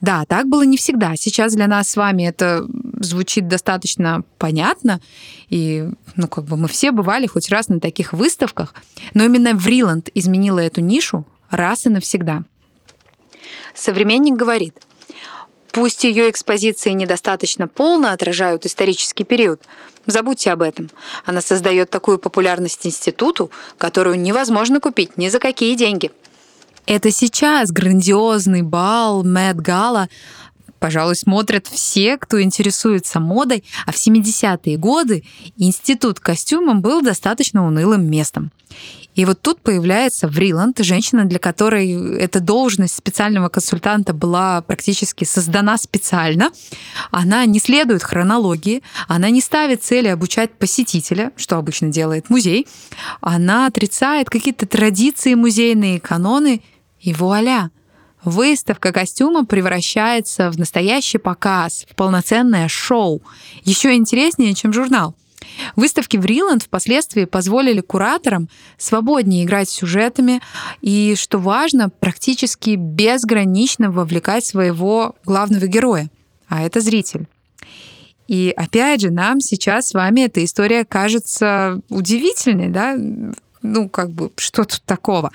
да, 0.00 0.24
так 0.26 0.48
было 0.48 0.62
не 0.62 0.76
всегда. 0.76 1.16
Сейчас 1.16 1.54
для 1.54 1.66
нас 1.66 1.88
с 1.88 1.96
вами 1.96 2.24
это 2.24 2.66
звучит 3.00 3.48
достаточно 3.48 4.22
понятно, 4.38 5.00
и 5.48 5.88
ну, 6.16 6.28
как 6.28 6.44
бы 6.44 6.56
мы 6.56 6.68
все 6.68 6.92
бывали 6.92 7.26
хоть 7.26 7.50
раз 7.50 7.68
на 7.68 7.80
таких 7.80 8.12
выставках, 8.12 8.74
но 9.14 9.24
именно 9.24 9.54
Вриланд 9.54 10.10
изменила 10.14 10.58
эту 10.60 10.80
нишу 10.80 11.26
раз 11.50 11.86
и 11.86 11.88
навсегда. 11.88 12.44
Современник 13.74 14.34
говорит, 14.34 14.76
пусть 15.72 16.04
ее 16.04 16.30
экспозиции 16.30 16.90
недостаточно 16.90 17.68
полно 17.68 18.12
отражают 18.12 18.66
исторический 18.66 19.24
период, 19.24 19.62
забудьте 20.06 20.50
об 20.50 20.62
этом. 20.62 20.90
Она 21.24 21.40
создает 21.40 21.90
такую 21.90 22.18
популярность 22.18 22.86
институту, 22.86 23.50
которую 23.78 24.20
невозможно 24.20 24.80
купить 24.80 25.16
ни 25.16 25.28
за 25.28 25.38
какие 25.38 25.74
деньги. 25.74 26.10
Это 26.90 27.12
сейчас 27.12 27.70
грандиозный 27.70 28.62
бал, 28.62 29.22
Мэтт 29.22 29.60
Гала, 29.60 30.08
пожалуй, 30.80 31.14
смотрят 31.14 31.68
все, 31.68 32.16
кто 32.16 32.42
интересуется 32.42 33.20
модой, 33.20 33.62
а 33.86 33.92
в 33.92 33.94
70-е 33.94 34.76
годы 34.76 35.22
институт 35.56 36.18
костюмом 36.18 36.80
был 36.80 37.00
достаточно 37.00 37.64
унылым 37.64 38.10
местом. 38.10 38.50
И 39.14 39.24
вот 39.24 39.40
тут 39.40 39.60
появляется 39.60 40.26
Вриланд, 40.26 40.80
женщина, 40.80 41.26
для 41.26 41.38
которой 41.38 42.18
эта 42.18 42.40
должность 42.40 42.96
специального 42.96 43.48
консультанта 43.48 44.12
была 44.12 44.60
практически 44.62 45.22
создана 45.22 45.78
специально. 45.78 46.50
Она 47.12 47.46
не 47.46 47.60
следует 47.60 48.02
хронологии, 48.02 48.82
она 49.06 49.30
не 49.30 49.40
ставит 49.40 49.84
цели 49.84 50.08
обучать 50.08 50.54
посетителя, 50.54 51.30
что 51.36 51.56
обычно 51.56 51.88
делает 51.88 52.30
музей. 52.30 52.66
Она 53.20 53.66
отрицает 53.66 54.28
какие-то 54.28 54.66
традиции 54.66 55.34
музейные, 55.34 56.00
каноны, 56.00 56.62
и 57.00 57.12
вуаля! 57.12 57.70
Выставка 58.22 58.92
костюма 58.92 59.46
превращается 59.46 60.50
в 60.50 60.58
настоящий 60.58 61.18
показ, 61.18 61.86
в 61.90 61.94
полноценное 61.94 62.68
шоу. 62.68 63.22
Еще 63.64 63.94
интереснее, 63.94 64.54
чем 64.54 64.74
журнал. 64.74 65.14
Выставки 65.74 66.18
Вриланд 66.18 66.62
впоследствии 66.62 67.24
позволили 67.24 67.80
кураторам 67.80 68.48
свободнее 68.76 69.44
играть 69.44 69.70
сюжетами 69.70 70.42
и, 70.82 71.14
что 71.16 71.38
важно, 71.38 71.88
практически 71.88 72.76
безгранично 72.76 73.90
вовлекать 73.90 74.44
своего 74.44 75.16
главного 75.24 75.66
героя, 75.66 76.10
а 76.48 76.62
это 76.62 76.80
зритель. 76.80 77.26
И 78.28 78.52
опять 78.56 79.00
же, 79.00 79.10
нам 79.10 79.40
сейчас 79.40 79.88
с 79.88 79.94
вами 79.94 80.20
эта 80.20 80.44
история 80.44 80.84
кажется 80.84 81.80
удивительной, 81.88 82.68
да, 82.68 82.96
ну, 83.62 83.88
как 83.88 84.10
бы, 84.10 84.30
что 84.36 84.64
тут 84.64 84.82
такого? 84.84 85.30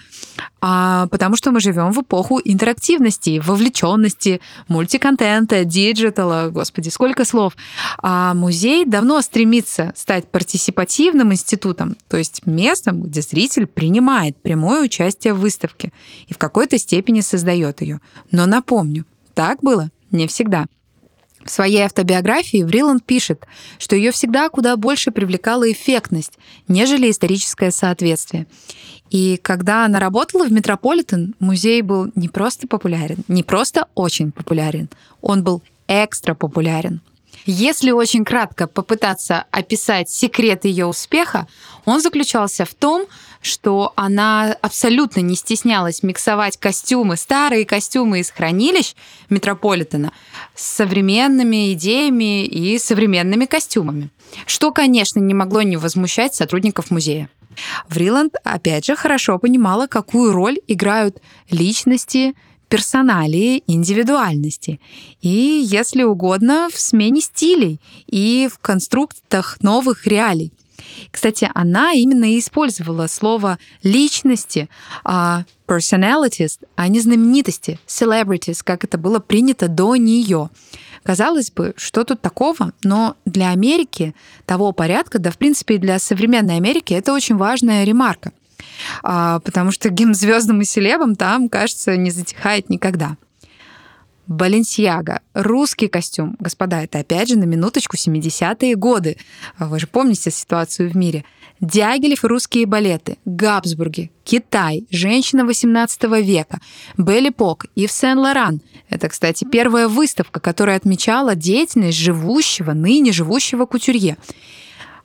А, 0.61 1.07
потому 1.07 1.35
что 1.35 1.51
мы 1.51 1.59
живем 1.59 1.91
в 1.91 2.01
эпоху 2.01 2.41
интерактивности, 2.43 3.41
вовлеченности, 3.43 4.41
мультиконтента, 4.67 5.63
диджитала, 5.63 6.49
господи, 6.49 6.89
сколько 6.89 7.23
слов. 7.23 7.55
А 7.99 8.33
музей 8.33 8.85
давно 8.85 9.21
стремится 9.21 9.93
стать 9.95 10.27
партисипативным 10.27 11.33
институтом, 11.33 11.97
то 12.07 12.17
есть 12.17 12.45
местом, 12.45 13.03
где 13.03 13.21
зритель 13.21 13.67
принимает 13.67 14.37
прямое 14.41 14.83
участие 14.83 15.33
в 15.33 15.39
выставке 15.39 15.91
и 16.27 16.33
в 16.33 16.37
какой-то 16.37 16.77
степени 16.77 17.21
создает 17.21 17.81
ее. 17.81 17.99
Но 18.31 18.45
напомню, 18.45 19.05
так 19.35 19.59
было 19.61 19.91
не 20.11 20.27
всегда. 20.27 20.65
В 21.45 21.51
своей 21.51 21.81
автобиографии 21.81 22.63
Вриланд 22.63 23.05
пишет, 23.05 23.45
что 23.77 23.95
ее 23.95 24.11
всегда 24.11 24.49
куда 24.49 24.75
больше 24.75 25.11
привлекала 25.11 25.71
эффектность, 25.71 26.39
нежели 26.67 27.11
историческое 27.11 27.69
соответствие. 27.69 28.47
И 29.11 29.37
когда 29.37 29.85
она 29.85 29.99
работала 29.99 30.45
в 30.45 30.51
Метрополитен, 30.51 31.35
музей 31.39 31.83
был 31.83 32.11
не 32.15 32.29
просто 32.29 32.67
популярен, 32.67 33.23
не 33.27 33.43
просто 33.43 33.87
очень 33.93 34.31
популярен, 34.31 34.89
он 35.21 35.43
был 35.43 35.61
экстра 35.87 36.33
популярен. 36.33 37.01
Если 37.45 37.91
очень 37.91 38.25
кратко 38.25 38.65
попытаться 38.65 39.45
описать 39.51 40.09
секрет 40.09 40.65
ее 40.65 40.87
успеха, 40.87 41.47
он 41.85 42.01
заключался 42.01 42.65
в 42.65 42.73
том, 42.73 43.05
что 43.45 43.93
она 43.95 44.53
абсолютно 44.61 45.19
не 45.19 45.35
стеснялась 45.35 46.01
миксовать 46.01 46.57
костюмы, 46.57 47.15
старые 47.15 47.65
костюмы 47.65 48.19
из 48.19 48.31
хранилищ 48.31 48.95
Метрополитена 49.29 50.11
с 50.55 50.65
современными 50.65 51.73
идеями 51.73 52.45
и 52.45 52.79
современными 52.79 53.45
костюмами. 53.45 54.09
Что, 54.47 54.71
конечно, 54.71 55.19
не 55.19 55.33
могло 55.33 55.61
не 55.61 55.77
возмущать 55.77 56.33
сотрудников 56.33 56.89
музея. 56.89 57.29
Вриланд, 57.87 58.35
опять 58.43 58.85
же, 58.85 58.95
хорошо 58.95 59.37
понимала, 59.37 59.87
какую 59.87 60.33
роль 60.33 60.57
играют 60.67 61.21
личности, 61.49 62.33
персоналии, 62.67 63.63
индивидуальности. 63.67 64.79
И, 65.21 65.63
если 65.63 66.03
угодно, 66.03 66.67
в 66.73 66.79
смене 66.79 67.21
стилей 67.21 67.79
и 68.07 68.49
в 68.51 68.57
конструктах 68.57 69.57
новых 69.61 70.07
реалий. 70.07 70.51
Кстати, 71.11 71.49
она 71.53 71.93
именно 71.93 72.25
и 72.25 72.39
использовала 72.39 73.07
слово 73.07 73.57
личности, 73.83 74.69
а 75.03 75.43
personalities, 75.67 76.59
а 76.75 76.87
не 76.87 76.99
знаменитости, 76.99 77.79
celebrities, 77.87 78.59
как 78.63 78.83
это 78.83 78.97
было 78.97 79.19
принято 79.19 79.67
до 79.67 79.95
нее. 79.95 80.49
Казалось 81.03 81.51
бы, 81.51 81.73
что 81.77 82.03
тут 82.03 82.21
такого, 82.21 82.73
но 82.83 83.15
для 83.25 83.51
Америки 83.51 84.15
того 84.45 84.71
порядка, 84.71 85.19
да, 85.19 85.29
в 85.29 85.37
принципе, 85.37 85.75
и 85.75 85.79
для 85.79 85.99
современной 85.99 86.55
Америки 86.55 86.93
это 86.93 87.13
очень 87.13 87.35
важная 87.35 87.83
ремарка, 87.83 88.31
а, 89.03 89.39
потому 89.41 89.71
что 89.71 89.89
гимн 89.89 90.15
звездам 90.15 90.61
и 90.61 90.65
селебам 90.65 91.15
там, 91.15 91.47
кажется, 91.47 91.95
не 91.95 92.09
затихает 92.09 92.69
никогда. 92.69 93.17
Баленсиага. 94.27 95.21
Русский 95.33 95.87
костюм. 95.87 96.35
Господа, 96.39 96.83
это 96.83 96.99
опять 96.99 97.29
же 97.29 97.37
на 97.37 97.43
минуточку 97.43 97.95
70-е 97.95 98.75
годы. 98.75 99.17
Вы 99.59 99.79
же 99.79 99.87
помните 99.87 100.31
ситуацию 100.31 100.89
в 100.89 100.95
мире. 100.95 101.23
Дягилев 101.61 102.23
и 102.23 102.27
русские 102.27 102.65
балеты. 102.65 103.17
Габсбурги. 103.25 104.11
Китай. 104.23 104.85
Женщина 104.89 105.45
18 105.45 106.03
века. 106.21 106.59
Белли 106.97 107.29
Пок. 107.29 107.65
Ив 107.75 107.91
Сен-Лоран. 107.91 108.61
Это, 108.89 109.09
кстати, 109.09 109.45
первая 109.45 109.87
выставка, 109.87 110.39
которая 110.39 110.77
отмечала 110.77 111.35
деятельность 111.35 111.97
живущего, 111.97 112.73
ныне 112.73 113.11
живущего 113.11 113.65
кутюрье. 113.65 114.17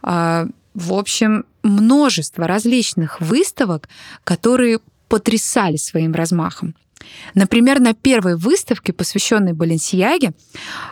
А, 0.03 0.47
в 0.75 0.93
общем, 0.93 1.45
множество 1.63 2.47
различных 2.47 3.21
выставок, 3.21 3.89
которые 4.25 4.81
потрясали 5.09 5.77
своим 5.77 6.15
размахом. 6.15 6.75
Например, 7.35 7.81
на 7.81 7.95
первой 7.95 8.37
выставке, 8.37 8.93
посвященной 8.93 9.53
Баленсияге, 9.53 10.33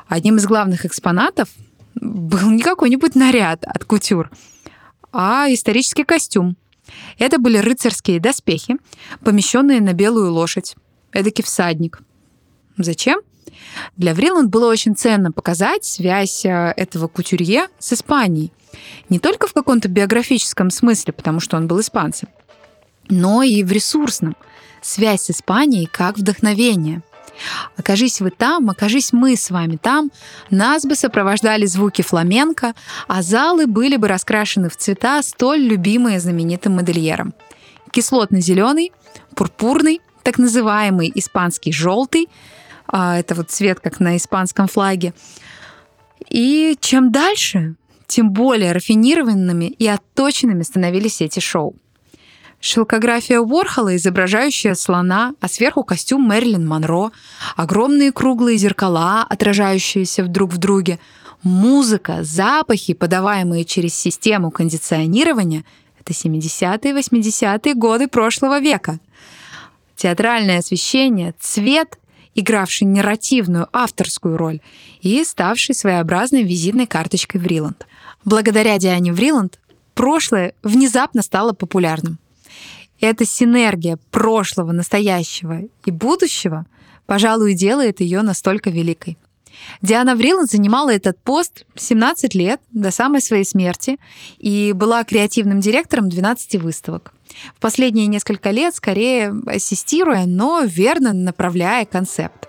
одним 0.07 0.37
из 0.37 0.47
главных 0.47 0.85
экспонатов 0.85 1.49
был 1.95 2.51
не 2.51 2.63
какой-нибудь 2.63 3.15
наряд 3.15 3.65
от 3.65 3.85
кутюр, 3.85 4.31
а 5.13 5.47
исторический 5.49 6.05
костюм. 6.05 6.57
Это 7.19 7.39
были 7.39 7.59
рыцарские 7.59 8.21
доспехи, 8.21 8.77
помещенные 9.23 9.81
на 9.81 9.93
белую 9.93 10.33
лошадь. 10.33 10.77
Эдакий 11.13 11.45
всадник. 11.45 12.01
Зачем? 12.77 13.21
Для 13.97 14.15
Вриланд 14.15 14.51
было 14.51 14.71
очень 14.71 14.95
ценно 14.95 15.33
показать 15.33 15.85
связь 15.85 16.45
э, 16.45 16.73
этого 16.77 17.09
кутюрье 17.09 17.69
с 17.79 17.93
Испанией. 17.93 18.53
Не 19.09 19.19
только 19.19 19.47
в 19.47 19.53
каком-то 19.53 19.89
биографическом 19.89 20.71
смысле, 20.71 21.13
потому 21.13 21.41
что 21.41 21.57
он 21.57 21.67
был 21.67 21.81
испанцем, 21.81 22.29
но 23.09 23.43
и 23.43 23.63
в 23.65 23.73
ресурсном– 23.73 24.37
связь 24.81 25.23
с 25.23 25.31
Испанией 25.31 25.87
как 25.87 26.19
вдохновение. 26.19 27.03
Окажись 27.77 28.21
вы 28.21 28.31
там, 28.31 28.69
окажись 28.71 29.13
мы 29.13 29.37
с 29.37 29.51
вами 29.51 29.77
там, 29.77 30.11
нас 30.51 30.85
бы 30.85 30.95
сопровождали 30.95 31.67
звуки 31.67 32.03
фламенко, 32.03 32.75
а 33.07 33.23
залы 33.23 33.67
были 33.67 33.97
бы 33.97 34.09
раскрашены 34.09 34.69
в 34.69 34.77
цвета, 34.77 35.23
столь 35.23 35.61
любимые 35.61 36.21
знаменитым 36.21 36.75
модельером. 36.75 37.35
Кислотно-зеленый, 37.93 38.93
пурпурный, 39.35 40.01
так 40.23 40.39
называемый 40.39 41.11
испанский 41.15 41.73
желтый, 41.73 42.29
а, 42.87 43.19
это 43.19 43.35
вот 43.35 43.51
цвет, 43.51 43.81
как 43.81 44.01
на 44.01 44.17
испанском 44.17 44.67
флаге. 44.67 45.15
И 46.29 46.77
чем 46.81 47.13
дальше, 47.13 47.77
тем 48.07 48.33
более 48.33 48.73
рафинированными 48.73 49.67
и 49.67 49.87
отточенными 49.87 50.63
становились 50.63 51.21
эти 51.21 51.41
шоу. 51.41 51.77
Шелкография 52.61 53.39
Уорхола, 53.39 53.95
изображающая 53.95 54.75
слона, 54.75 55.35
а 55.41 55.49
сверху 55.49 55.85
костюм 55.85 56.23
Мэрилин 56.23 56.67
Монро, 56.67 57.13
огромные 57.57 58.11
круглые 58.11 58.59
зеркала, 58.59 59.25
отражающиеся 59.29 60.25
друг 60.25 60.53
в 60.53 60.59
друге, 60.59 60.99
музыка, 61.45 62.25
запахи, 62.25 62.95
подаваемые 62.95 63.65
через 63.65 63.95
систему 63.95 64.51
кондиционирования— 64.51 65.65
это 66.01 66.13
70-е, 66.13 66.93
80-е 66.99 67.75
годы 67.75 68.09
прошлого 68.09 68.59
века. 68.59 68.99
Театральное 69.95 70.59
освещение, 70.59 71.35
цвет, 71.39 71.99
игравший 72.35 72.89
нарративную 72.89 73.69
авторскую 73.73 74.37
роль 74.37 74.61
и 75.01 75.23
ставший 75.23 75.77
своеобразной 75.77 76.43
визитной 76.43 76.87
карточкой 76.87 77.41
Вриланд. 77.41 77.87
Благодаря 78.25 78.79
Диане 78.79 79.13
Вриланд 79.13 79.61
прошлое 79.95 80.55
внезапно 80.65 81.23
стало 81.23 81.53
популярным— 81.53 82.19
эта 83.01 83.25
синергия 83.25 83.99
прошлого, 84.11 84.73
настоящего 84.73 85.63
и 85.85 85.91
будущего, 85.91 86.67
пожалуй, 87.07 87.55
делает 87.55 88.01
ее 88.01 88.23
настолько 88.23 88.71
великой. 88.71 89.17
Диана 89.83 90.15
Вриланд 90.15 90.51
занимала 90.51 90.91
этот 90.91 91.19
пост 91.21 91.65
17 91.75 92.35
лет 92.35 92.61
до 92.71 92.91
самой 92.91 93.21
своей 93.21 93.45
смерти 93.45 93.99
и 94.39 94.73
была 94.73 95.05
креативным 95.05 95.61
директором 95.61 96.09
12 96.09 96.57
выставок. 96.57 97.13
В 97.57 97.61
последние 97.61 98.07
несколько 98.07 98.51
лет 98.51 98.75
скорее 98.75 99.35
ассистируя, 99.47 100.27
но 100.27 100.63
верно 100.65 101.13
направляя 101.13 101.85
концепт. 101.85 102.49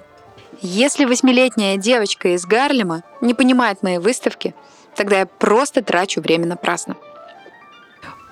Если 0.61 1.05
восьмилетняя 1.05 1.77
девочка 1.77 2.35
из 2.35 2.45
Гарлема 2.45 3.03
не 3.21 3.33
понимает 3.33 3.81
мои 3.81 3.97
выставки, 3.97 4.53
тогда 4.95 5.19
я 5.19 5.25
просто 5.25 5.81
трачу 5.81 6.21
время 6.21 6.47
напрасно. 6.47 6.97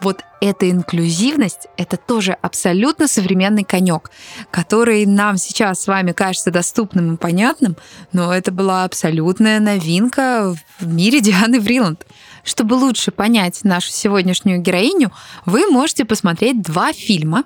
Вот 0.02 0.24
эта 0.42 0.70
инклюзивность— 0.70 1.68
это 1.78 1.98
тоже 1.98 2.38
абсолютно 2.42 3.08
современный 3.08 3.64
конек, 3.64 4.12
который 4.52 5.06
нам 5.06 5.38
сейчас 5.38 5.82
с 5.82 5.88
вами 5.88 6.12
кажется 6.12 6.52
доступным 6.52 7.16
и 7.16 7.18
понятным, 7.18 7.76
но 8.14 8.34
это 8.34 8.52
была 8.52 8.84
абсолютная 8.84 9.60
новинка 9.60 10.56
в 10.80 10.88
мире 10.88 11.20
Дианы 11.22 11.60
Вриланд. 11.60 12.06
Чтобы 12.44 12.76
лучше 12.76 13.12
понять 13.12 13.64
нашу 13.64 13.92
сегодняшнюю 13.92 14.62
героиню, 14.62 15.12
вы 15.46 15.68
можете 15.68 16.06
посмотреть 16.06 16.62
два 16.62 16.94
фильма, 16.94 17.44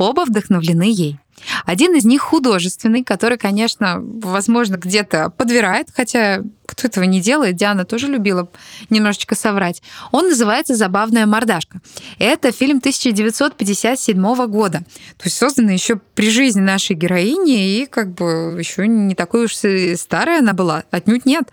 оба 0.00 0.24
вдохновлены 0.24 0.84
ей. 0.84 1.18
Один 1.64 1.94
из 1.94 2.04
них 2.04 2.22
художественный, 2.22 3.02
который, 3.02 3.38
конечно, 3.38 3.98
возможно, 4.00 4.76
где-то 4.76 5.30
подбирает, 5.30 5.88
хотя 5.94 6.42
кто 6.66 6.86
этого 6.86 7.04
не 7.04 7.20
делает, 7.20 7.56
Диана 7.56 7.84
тоже 7.84 8.06
любила 8.06 8.48
немножечко 8.90 9.34
соврать. 9.34 9.82
Он 10.12 10.28
называется 10.28 10.74
«Забавная 10.74 11.26
мордашка». 11.26 11.80
Это 12.18 12.52
фильм 12.52 12.78
1957 12.78 14.46
года, 14.46 14.78
то 15.16 15.24
есть 15.24 15.36
созданный 15.36 15.74
еще 15.74 15.96
при 16.14 16.30
жизни 16.30 16.60
нашей 16.60 16.94
героини, 16.94 17.80
и 17.80 17.86
как 17.86 18.14
бы 18.14 18.56
еще 18.58 18.86
не 18.86 19.14
такой 19.14 19.46
уж 19.46 19.54
старая 19.98 20.40
она 20.40 20.52
была, 20.52 20.84
отнюдь 20.90 21.26
нет. 21.26 21.44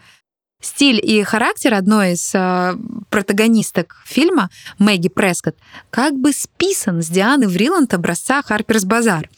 Стиль 0.60 1.00
и 1.04 1.22
характер 1.24 1.76
одной 1.76 2.14
из 2.14 2.32
э, 2.34 2.76
протагонисток 3.10 4.02
фильма, 4.06 4.50
Мэгги 4.80 5.08
Прескотт, 5.08 5.56
как 5.92 6.16
бы 6.16 6.34
списан 6.34 7.04
с 7.04 7.08
Дианы 7.10 7.48
Вриланд 7.48 7.94
образца 7.94 8.42
«Харперс 8.42 8.84
Базар». 8.84 9.30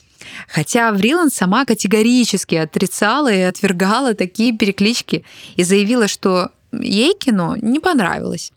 Хотя 0.48 0.92
Вриланд 0.92 1.34
сама 1.34 1.66
категорически 1.66 2.56
отрицала 2.56 3.32
и 3.32 3.42
отвергала 3.42 4.14
такие 4.14 4.56
переклички 4.56 5.26
и 5.56 5.64
заявила, 5.64 6.08
что 6.08 6.52
ей 6.72 7.14
кино 7.18 7.56
не 7.58 7.80
понравилось. 7.80 8.54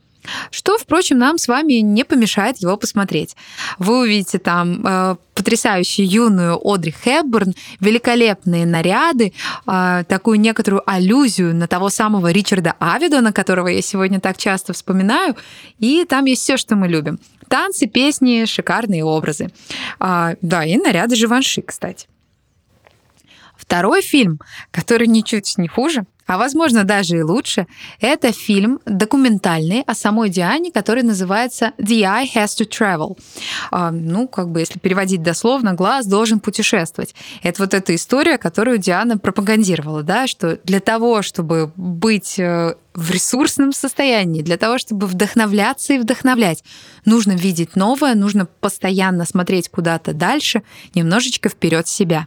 Что, 0.50 0.78
впрочем, 0.78 1.18
нам 1.18 1.38
с 1.38 1.48
вами 1.48 1.74
не 1.74 2.04
помешает 2.04 2.58
его 2.58 2.76
посмотреть. 2.76 3.37
Вы 3.78 4.00
увидите 4.00 4.38
там 4.38 4.87
э, 4.87 5.16
потрясающую 5.35 6.08
юную 6.08 6.61
Одри 6.62 6.94
Хепбурн, 7.04 7.54
великолепные 7.80 8.66
наряды, 8.66 9.32
э, 9.66 10.04
такую 10.08 10.40
некоторую 10.40 10.82
аллюзию 10.88 11.54
на 11.54 11.66
того 11.66 11.90
самого 11.90 12.30
Ричарда 12.30 12.74
Авидона, 12.78 13.32
которого 13.32 13.68
я 13.68 13.82
сегодня 13.82 14.20
так 14.20 14.37
часто 14.37 14.72
вспоминаю. 14.72 15.37
И 15.78 16.04
там 16.04 16.26
есть 16.26 16.42
все, 16.42 16.56
что 16.56 16.76
мы 16.76 16.88
любим. 16.88 17.18
Танцы, 17.48 17.87
песни, 17.87 18.44
шикарные 18.46 19.04
образы. 19.04 19.50
А, 19.98 20.37
да, 20.40 20.64
и 20.64 20.76
наряды 20.76 21.16
Живанши, 21.16 21.62
кстати. 21.62 22.08
Второй 23.56 24.02
фильм, 24.02 24.40
который 24.70 25.06
ничуть 25.06 25.56
не 25.58 25.68
хуже, 25.68 26.04
а 26.32 26.38
возможно 26.38 26.84
даже 26.84 27.18
и 27.18 27.22
лучше, 27.22 27.66
это 28.00 28.32
фильм 28.32 28.80
документальный 28.86 29.82
о 29.82 29.94
самой 29.94 30.30
Диане, 30.30 30.72
который 30.72 31.02
называется 31.02 31.72
The 31.76 32.00
Eye 32.00 32.26
Has 32.34 32.58
to 32.58 32.66
Travel. 32.66 33.18
А, 33.70 33.90
ну, 33.90 34.26
как 34.28 34.48
бы, 34.50 34.60
если 34.60 34.78
переводить 34.78 35.22
дословно, 35.22 35.74
глаз 35.74 36.06
должен 36.06 36.40
путешествовать. 36.40 37.14
Это 37.42 37.62
вот 37.62 37.74
эта 37.74 37.94
история, 37.94 38.38
которую 38.38 38.78
Диана 38.78 39.18
пропагандировала, 39.18 40.02
да, 40.02 40.26
что 40.26 40.58
для 40.64 40.80
того, 40.80 41.20
чтобы 41.20 41.70
быть 41.76 42.38
э, 42.38 42.76
в 42.94 43.10
ресурсном 43.10 43.72
состоянии, 43.72 44.40
для 44.40 44.56
того, 44.56 44.78
чтобы 44.78 45.08
вдохновляться 45.08 45.92
и 45.92 45.98
вдохновлять, 45.98 46.64
нужно 47.04 47.32
видеть 47.32 47.76
новое, 47.76 48.14
нужно 48.14 48.46
постоянно 48.46 49.26
смотреть 49.26 49.68
куда-то 49.68 50.14
дальше, 50.14 50.62
немножечко 50.94 51.50
вперед 51.50 51.88
себя. 51.88 52.26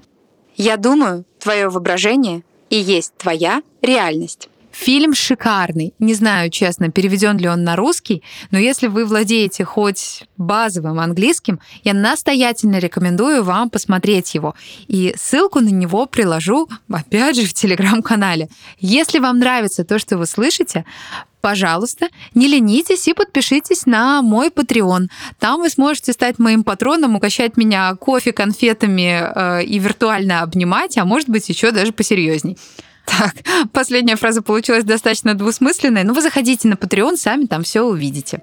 Я 0.57 0.77
думаю, 0.77 1.25
твое 1.39 1.69
воображение 1.69 2.43
и 2.69 2.77
есть 2.77 3.15
твоя 3.17 3.61
реальность. 3.81 4.49
Фильм 4.75 5.13
шикарный. 5.13 5.93
Не 5.99 6.13
знаю, 6.13 6.49
честно, 6.49 6.91
переведен 6.91 7.37
ли 7.37 7.47
он 7.47 7.63
на 7.63 7.77
русский, 7.77 8.23
но 8.51 8.59
если 8.59 8.87
вы 8.87 9.05
владеете 9.05 9.63
хоть 9.63 10.25
базовым 10.35 10.99
английским, 10.99 11.61
я 11.85 11.93
настоятельно 11.93 12.79
рекомендую 12.79 13.41
вам 13.45 13.69
посмотреть 13.69 14.35
его. 14.35 14.53
И 14.87 15.15
ссылку 15.17 15.61
на 15.61 15.69
него 15.69 16.07
приложу, 16.07 16.67
опять 16.91 17.37
же, 17.37 17.45
в 17.45 17.53
телеграм-канале. 17.53 18.49
Если 18.77 19.19
вам 19.19 19.39
нравится 19.39 19.85
то, 19.85 19.97
что 19.97 20.17
вы 20.17 20.25
слышите, 20.25 20.83
пожалуйста, 21.45 22.07
не 22.33 22.47
ленитесь 22.47 23.07
и 23.07 23.13
подпишитесь 23.13 23.85
на 23.85 24.23
мой 24.23 24.47
Patreon. 24.49 25.09
Там 25.37 25.61
вы 25.61 25.69
сможете 25.69 26.11
стать 26.11 26.39
моим 26.39 26.63
патроном, 26.63 27.15
угощать 27.15 27.55
меня 27.55 27.93
кофе, 27.93 28.33
конфетами 28.33 29.59
э, 29.59 29.63
и 29.63 29.77
виртуально 29.77 30.41
обнимать, 30.41 30.97
а 30.97 31.05
может 31.05 31.29
быть 31.29 31.47
еще 31.47 31.69
даже 31.69 31.91
посерьезней. 31.91 32.57
Так, 33.05 33.35
последняя 33.71 34.15
фраза 34.15 34.41
получилась 34.41 34.85
достаточно 34.85 35.35
двусмысленной, 35.35 36.03
но 36.03 36.15
вы 36.15 36.23
заходите 36.23 36.67
на 36.67 36.73
Patreon, 36.73 37.15
сами 37.15 37.45
там 37.45 37.61
все 37.61 37.83
увидите. 37.83 38.41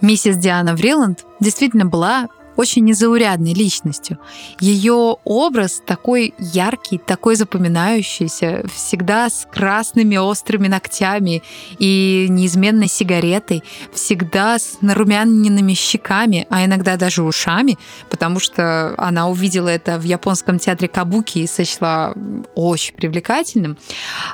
Миссис 0.00 0.36
Диана 0.36 0.76
Вриланд 0.76 1.24
действительно 1.40 1.84
была 1.84 2.28
очень 2.58 2.84
незаурядной 2.84 3.54
личностью. 3.54 4.18
Ее 4.58 5.16
образ 5.24 5.80
такой 5.86 6.34
яркий, 6.40 6.98
такой 6.98 7.36
запоминающийся, 7.36 8.64
всегда 8.74 9.30
с 9.30 9.46
красными 9.48 10.16
острыми 10.16 10.66
ногтями 10.66 11.44
и 11.78 12.26
неизменной 12.28 12.88
сигаретой, 12.88 13.62
всегда 13.92 14.58
с 14.58 14.78
нарумяненными 14.80 15.72
щеками, 15.74 16.48
а 16.50 16.64
иногда 16.64 16.96
даже 16.96 17.22
ушами, 17.22 17.78
потому 18.10 18.40
что 18.40 18.92
она 18.98 19.28
увидела 19.28 19.68
это 19.68 19.96
в 19.96 20.02
японском 20.02 20.58
театре 20.58 20.88
Кабуки 20.88 21.38
и 21.38 21.46
сочла 21.46 22.12
очень 22.56 22.96
привлекательным. 22.96 23.78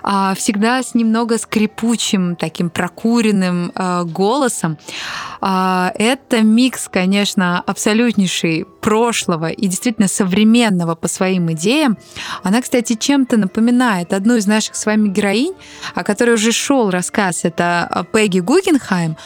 А 0.02 0.34
всегда 0.34 0.82
с 0.82 0.94
немного 0.94 1.36
скрипучим, 1.36 2.36
таким 2.36 2.70
прокуренным 2.70 3.70
э, 3.74 4.04
голосом. 4.04 4.78
А, 5.42 5.92
это 5.96 6.40
микс, 6.40 6.88
конечно, 6.88 7.62
абсолютнейший 8.14 8.66
прошлого 8.80 9.50
и 9.50 9.66
действительно 9.66 10.08
современного 10.08 10.94
по 10.94 11.08
своим 11.08 11.50
идеям. 11.52 11.96
Она, 12.42 12.60
кстати, 12.62 12.94
чем-то 12.94 13.36
напоминает 13.36 14.12
одну 14.12 14.36
из 14.36 14.46
наших 14.46 14.76
с 14.76 14.86
вами 14.86 15.08
героинь, 15.08 15.54
о 15.94 16.04
которой 16.04 16.34
уже 16.34 16.52
шел 16.52 16.90
рассказ, 16.90 17.44
это 17.44 18.06
Пегги 18.12 18.40
Гугенхайм, 18.40 19.16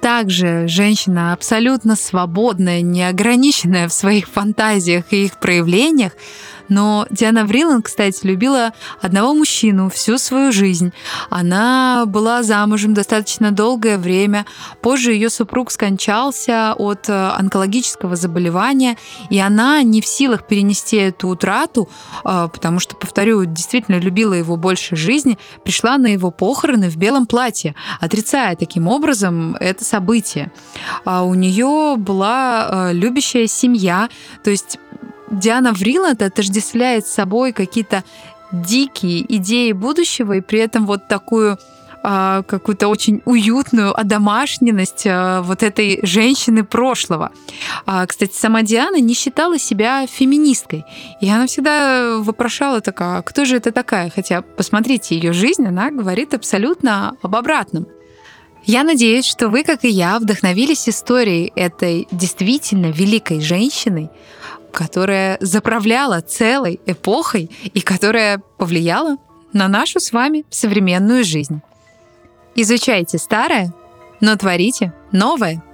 также 0.00 0.68
женщина 0.68 1.32
абсолютно 1.32 1.96
свободная, 1.96 2.82
неограниченная 2.82 3.88
в 3.88 3.92
своих 3.92 4.28
фантазиях 4.28 5.04
и 5.10 5.24
их 5.24 5.40
проявлениях, 5.40 6.12
но 6.68 7.06
Диана 7.10 7.44
Вриланд, 7.44 7.84
кстати, 7.84 8.26
любила 8.26 8.72
одного 9.00 9.34
мужчину 9.34 9.88
всю 9.90 10.18
свою 10.18 10.52
жизнь. 10.52 10.92
Она 11.30 12.04
была 12.06 12.42
замужем 12.42 12.94
достаточно 12.94 13.50
долгое 13.50 13.98
время. 13.98 14.46
Позже 14.80 15.12
ее 15.12 15.30
супруг 15.30 15.70
скончался 15.70 16.74
от 16.74 17.08
э, 17.08 17.12
онкологического 17.12 18.16
заболевания, 18.16 18.96
и 19.30 19.38
она 19.38 19.82
не 19.82 20.00
в 20.00 20.06
силах 20.06 20.46
перенести 20.46 20.96
эту 20.96 21.28
утрату, 21.28 21.88
э, 22.24 22.48
потому 22.52 22.80
что, 22.80 22.96
повторю, 22.96 23.44
действительно 23.44 23.98
любила 23.98 24.34
его 24.34 24.56
больше 24.56 24.96
жизни, 24.96 25.38
пришла 25.64 25.98
на 25.98 26.06
его 26.06 26.30
похороны 26.30 26.88
в 26.88 26.96
белом 26.96 27.26
платье, 27.26 27.74
отрицая 28.00 28.56
таким 28.56 28.88
образом 28.88 29.56
это 29.60 29.84
событие. 29.84 30.50
А 31.04 31.24
у 31.24 31.34
нее 31.34 31.96
была 31.96 32.68
э, 32.70 32.92
любящая 32.92 33.46
семья, 33.46 34.08
то 34.42 34.50
есть 34.50 34.78
Диана 35.30 35.72
Вриланд 35.72 36.22
отождествляет 36.22 37.06
с 37.06 37.12
собой 37.12 37.52
какие-то 37.52 38.04
дикие 38.52 39.24
идеи 39.36 39.72
будущего 39.72 40.34
и 40.34 40.40
при 40.40 40.60
этом 40.60 40.86
вот 40.86 41.08
такую 41.08 41.58
а, 42.08 42.44
какую-то 42.44 42.86
очень 42.86 43.20
уютную 43.24 43.98
одомашненность 43.98 45.06
а, 45.08 45.42
вот 45.42 45.64
этой 45.64 45.98
женщины 46.04 46.62
прошлого. 46.62 47.32
А, 47.84 48.06
кстати, 48.06 48.32
сама 48.32 48.62
Диана 48.62 49.00
не 49.00 49.12
считала 49.12 49.58
себя 49.58 50.06
феминисткой. 50.06 50.84
И 51.20 51.28
она 51.28 51.48
всегда 51.48 52.18
вопрошала 52.18 52.80
такая, 52.80 53.22
кто 53.22 53.44
же 53.44 53.56
это 53.56 53.72
такая? 53.72 54.12
Хотя, 54.14 54.42
посмотрите, 54.42 55.16
ее 55.16 55.32
жизнь, 55.32 55.66
она 55.66 55.90
говорит 55.90 56.32
абсолютно 56.32 57.16
об 57.22 57.34
обратном. 57.34 57.88
Я 58.64 58.84
надеюсь, 58.84 59.24
что 59.26 59.48
вы, 59.48 59.64
как 59.64 59.84
и 59.84 59.88
я, 59.88 60.20
вдохновились 60.20 60.88
историей 60.88 61.52
этой 61.56 62.06
действительно 62.12 62.86
великой 62.86 63.40
женщины, 63.40 64.10
которая 64.76 65.38
заправляла 65.40 66.20
целой 66.20 66.78
эпохой 66.84 67.50
и 67.72 67.80
которая 67.80 68.42
повлияла 68.58 69.16
на 69.54 69.68
нашу 69.68 70.00
с 70.00 70.12
вами 70.12 70.44
современную 70.50 71.24
жизнь. 71.24 71.62
Изучайте 72.54 73.16
старое, 73.16 73.72
но 74.20 74.36
творите 74.36 74.92
новое. 75.12 75.64